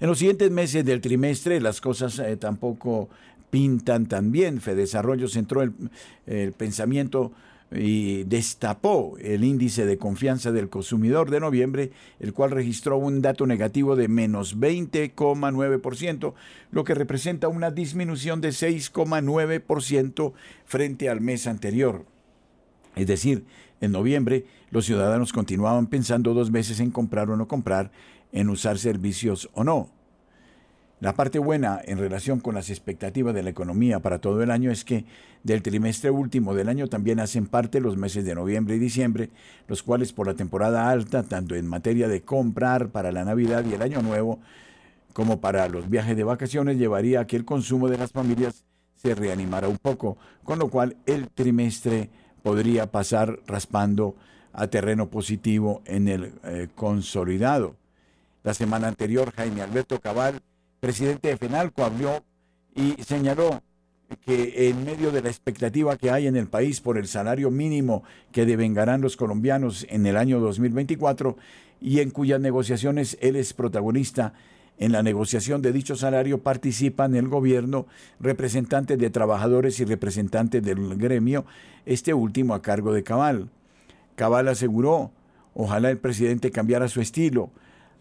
En 0.00 0.08
los 0.08 0.18
siguientes 0.18 0.50
meses 0.50 0.84
del 0.84 1.00
trimestre 1.00 1.60
las 1.60 1.80
cosas 1.80 2.18
eh, 2.18 2.36
tampoco 2.36 3.08
pintan 3.50 4.06
tan 4.06 4.32
bien. 4.32 4.60
Fedesarrollo 4.60 5.28
centró 5.28 5.62
el, 5.62 5.72
el 6.26 6.52
pensamiento 6.52 7.32
y 7.74 8.24
destapó 8.24 9.16
el 9.18 9.44
índice 9.44 9.86
de 9.86 9.98
confianza 9.98 10.52
del 10.52 10.68
consumidor 10.68 11.30
de 11.30 11.40
noviembre, 11.40 11.92
el 12.20 12.32
cual 12.32 12.50
registró 12.50 12.98
un 12.98 13.22
dato 13.22 13.46
negativo 13.46 13.96
de 13.96 14.08
menos 14.08 14.58
20,9%, 14.58 16.34
lo 16.70 16.84
que 16.84 16.94
representa 16.94 17.48
una 17.48 17.70
disminución 17.70 18.40
de 18.40 18.50
6,9% 18.50 20.32
frente 20.64 21.08
al 21.08 21.20
mes 21.20 21.46
anterior. 21.46 22.04
Es 22.94 23.06
decir, 23.06 23.44
en 23.80 23.92
noviembre 23.92 24.44
los 24.70 24.86
ciudadanos 24.86 25.32
continuaban 25.32 25.86
pensando 25.86 26.34
dos 26.34 26.50
veces 26.50 26.80
en 26.80 26.90
comprar 26.90 27.30
o 27.30 27.36
no 27.36 27.48
comprar, 27.48 27.90
en 28.32 28.50
usar 28.50 28.78
servicios 28.78 29.50
o 29.54 29.64
no. 29.64 29.90
La 31.02 31.14
parte 31.14 31.40
buena 31.40 31.80
en 31.84 31.98
relación 31.98 32.38
con 32.38 32.54
las 32.54 32.70
expectativas 32.70 33.34
de 33.34 33.42
la 33.42 33.50
economía 33.50 33.98
para 33.98 34.20
todo 34.20 34.40
el 34.40 34.52
año 34.52 34.70
es 34.70 34.84
que 34.84 35.04
del 35.42 35.60
trimestre 35.60 36.12
último 36.12 36.54
del 36.54 36.68
año 36.68 36.86
también 36.86 37.18
hacen 37.18 37.48
parte 37.48 37.80
los 37.80 37.96
meses 37.96 38.24
de 38.24 38.36
noviembre 38.36 38.76
y 38.76 38.78
diciembre, 38.78 39.28
los 39.66 39.82
cuales 39.82 40.12
por 40.12 40.28
la 40.28 40.34
temporada 40.34 40.88
alta, 40.90 41.24
tanto 41.24 41.56
en 41.56 41.66
materia 41.66 42.06
de 42.06 42.22
comprar 42.22 42.90
para 42.90 43.10
la 43.10 43.24
Navidad 43.24 43.64
y 43.64 43.74
el 43.74 43.82
Año 43.82 44.00
Nuevo, 44.00 44.38
como 45.12 45.40
para 45.40 45.68
los 45.68 45.90
viajes 45.90 46.16
de 46.16 46.22
vacaciones, 46.22 46.78
llevaría 46.78 47.18
a 47.18 47.26
que 47.26 47.34
el 47.34 47.44
consumo 47.44 47.88
de 47.88 47.98
las 47.98 48.12
familias 48.12 48.64
se 48.94 49.16
reanimara 49.16 49.66
un 49.66 49.78
poco, 49.78 50.18
con 50.44 50.60
lo 50.60 50.68
cual 50.68 50.96
el 51.06 51.30
trimestre 51.30 52.10
podría 52.44 52.92
pasar 52.92 53.40
raspando 53.48 54.14
a 54.52 54.68
terreno 54.68 55.10
positivo 55.10 55.82
en 55.84 56.06
el 56.06 56.32
eh, 56.44 56.68
consolidado. 56.76 57.74
La 58.44 58.54
semana 58.54 58.86
anterior, 58.86 59.32
Jaime 59.32 59.62
Alberto 59.62 59.98
Cabal 59.98 60.40
presidente 60.82 61.28
de 61.28 61.36
FENALCO 61.36 61.84
habló 61.84 62.24
y 62.74 63.00
señaló 63.04 63.62
que 64.26 64.68
en 64.68 64.84
medio 64.84 65.12
de 65.12 65.22
la 65.22 65.28
expectativa 65.28 65.96
que 65.96 66.10
hay 66.10 66.26
en 66.26 66.34
el 66.34 66.48
país 66.48 66.80
por 66.80 66.98
el 66.98 67.06
salario 67.06 67.52
mínimo 67.52 68.02
que 68.32 68.46
devengarán 68.46 69.00
los 69.00 69.16
colombianos 69.16 69.86
en 69.90 70.06
el 70.06 70.16
año 70.16 70.40
2024 70.40 71.36
y 71.80 72.00
en 72.00 72.10
cuyas 72.10 72.40
negociaciones 72.40 73.16
él 73.20 73.36
es 73.36 73.52
protagonista, 73.52 74.32
en 74.76 74.90
la 74.90 75.04
negociación 75.04 75.62
de 75.62 75.70
dicho 75.70 75.94
salario 75.94 76.42
participan 76.42 77.14
el 77.14 77.28
gobierno, 77.28 77.86
representantes 78.18 78.98
de 78.98 79.10
trabajadores 79.10 79.78
y 79.78 79.84
representantes 79.84 80.64
del 80.64 80.96
gremio, 80.96 81.44
este 81.86 82.12
último 82.12 82.54
a 82.54 82.62
cargo 82.62 82.92
de 82.92 83.04
Cabal. 83.04 83.50
Cabal 84.16 84.48
aseguró, 84.48 85.12
ojalá 85.54 85.90
el 85.90 85.98
presidente 85.98 86.50
cambiara 86.50 86.88
su 86.88 87.00
estilo, 87.00 87.50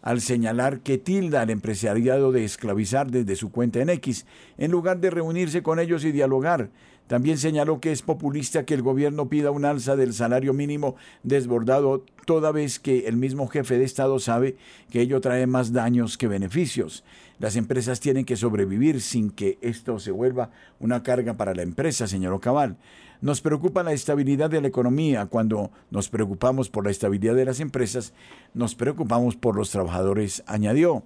al 0.02 0.22
señalar 0.22 0.80
que 0.80 0.98
tilda 0.98 1.42
al 1.42 1.50
empresariado 1.50 2.32
de 2.32 2.44
esclavizar 2.44 3.12
desde 3.12 3.36
su 3.36 3.52
cuenta 3.52 3.80
en 3.80 3.90
X, 3.90 4.26
en 4.58 4.72
lugar 4.72 5.00
de 5.00 5.10
reunirse 5.10 5.62
con 5.62 5.80
ellos 5.80 6.04
y 6.04 6.12
dialogar. 6.12 6.70
También 7.12 7.38
señaló 7.38 7.82
que 7.82 7.92
es 7.92 8.04
populista 8.04 8.64
que 8.64 8.74
el 8.74 8.84
gobierno 8.84 9.28
pida 9.28 9.52
un 9.52 9.66
alza 9.66 9.98
del 9.98 10.14
salario 10.14 10.54
mínimo 10.54 10.96
desbordado, 11.24 12.06
toda 12.26 12.54
vez 12.54 12.80
que 12.80 13.06
el 13.10 13.18
mismo 13.18 13.50
jefe 13.50 13.78
de 13.78 13.84
Estado 13.84 14.18
sabe 14.18 14.56
que 14.90 15.02
ello 15.02 15.20
trae 15.20 15.46
más 15.46 15.74
daños 15.74 16.18
que 16.18 16.30
beneficios. 16.30 17.04
Las 17.38 17.58
empresas 17.58 18.00
tienen 18.00 18.24
que 18.24 18.38
sobrevivir 18.38 19.02
sin 19.02 19.30
que 19.30 19.58
esto 19.60 20.00
se 20.00 20.12
vuelva 20.12 20.52
una 20.80 21.04
carga 21.04 21.34
para 21.36 21.54
la 21.54 21.64
empresa, 21.64 22.08
señor 22.08 22.40
Cabal. 22.40 22.78
Nos 23.20 23.42
preocupa 23.42 23.84
la 23.84 23.92
estabilidad 23.92 24.50
de 24.50 24.62
la 24.62 24.70
economía. 24.70 25.26
Cuando 25.26 25.70
nos 25.90 26.08
preocupamos 26.08 26.70
por 26.70 26.86
la 26.86 26.92
estabilidad 26.92 27.36
de 27.36 27.44
las 27.44 27.60
empresas, 27.60 28.14
nos 28.54 28.74
preocupamos 28.74 29.36
por 29.36 29.58
los 29.58 29.70
trabajadores, 29.70 30.44
añadió. 30.48 31.04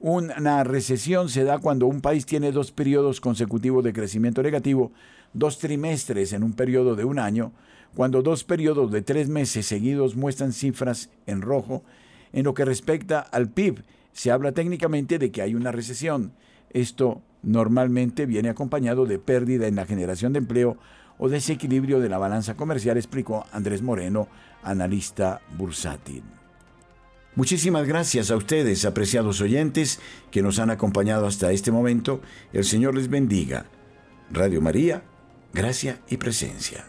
Una 0.00 0.62
recesión 0.62 1.28
se 1.28 1.42
da 1.42 1.58
cuando 1.58 1.86
un 1.86 2.00
país 2.00 2.24
tiene 2.24 2.52
dos 2.52 2.70
periodos 2.70 3.20
consecutivos 3.20 3.82
de 3.82 3.92
crecimiento 3.92 4.44
negativo, 4.44 4.92
dos 5.32 5.58
trimestres 5.58 6.32
en 6.32 6.44
un 6.44 6.52
periodo 6.52 6.94
de 6.94 7.04
un 7.04 7.18
año, 7.18 7.50
cuando 7.96 8.22
dos 8.22 8.44
periodos 8.44 8.92
de 8.92 9.02
tres 9.02 9.28
meses 9.28 9.66
seguidos 9.66 10.14
muestran 10.14 10.52
cifras 10.52 11.10
en 11.26 11.42
rojo. 11.42 11.82
En 12.32 12.44
lo 12.44 12.54
que 12.54 12.64
respecta 12.64 13.18
al 13.18 13.48
PIB, 13.48 13.82
se 14.12 14.30
habla 14.30 14.52
técnicamente 14.52 15.18
de 15.18 15.32
que 15.32 15.42
hay 15.42 15.56
una 15.56 15.72
recesión. 15.72 16.32
Esto 16.70 17.20
normalmente 17.42 18.24
viene 18.24 18.50
acompañado 18.50 19.04
de 19.04 19.18
pérdida 19.18 19.66
en 19.66 19.74
la 19.74 19.86
generación 19.86 20.32
de 20.32 20.38
empleo 20.38 20.76
o 21.18 21.28
desequilibrio 21.28 21.98
de 21.98 22.08
la 22.08 22.18
balanza 22.18 22.54
comercial, 22.54 22.96
explicó 22.98 23.46
Andrés 23.50 23.82
Moreno, 23.82 24.28
analista 24.62 25.40
bursátil. 25.56 26.22
Muchísimas 27.38 27.86
gracias 27.86 28.32
a 28.32 28.36
ustedes, 28.36 28.84
apreciados 28.84 29.40
oyentes, 29.40 30.00
que 30.32 30.42
nos 30.42 30.58
han 30.58 30.70
acompañado 30.70 31.24
hasta 31.24 31.52
este 31.52 31.70
momento. 31.70 32.20
El 32.52 32.64
Señor 32.64 32.96
les 32.96 33.08
bendiga. 33.08 33.66
Radio 34.28 34.60
María, 34.60 35.04
gracia 35.52 36.00
y 36.08 36.16
presencia. 36.16 36.84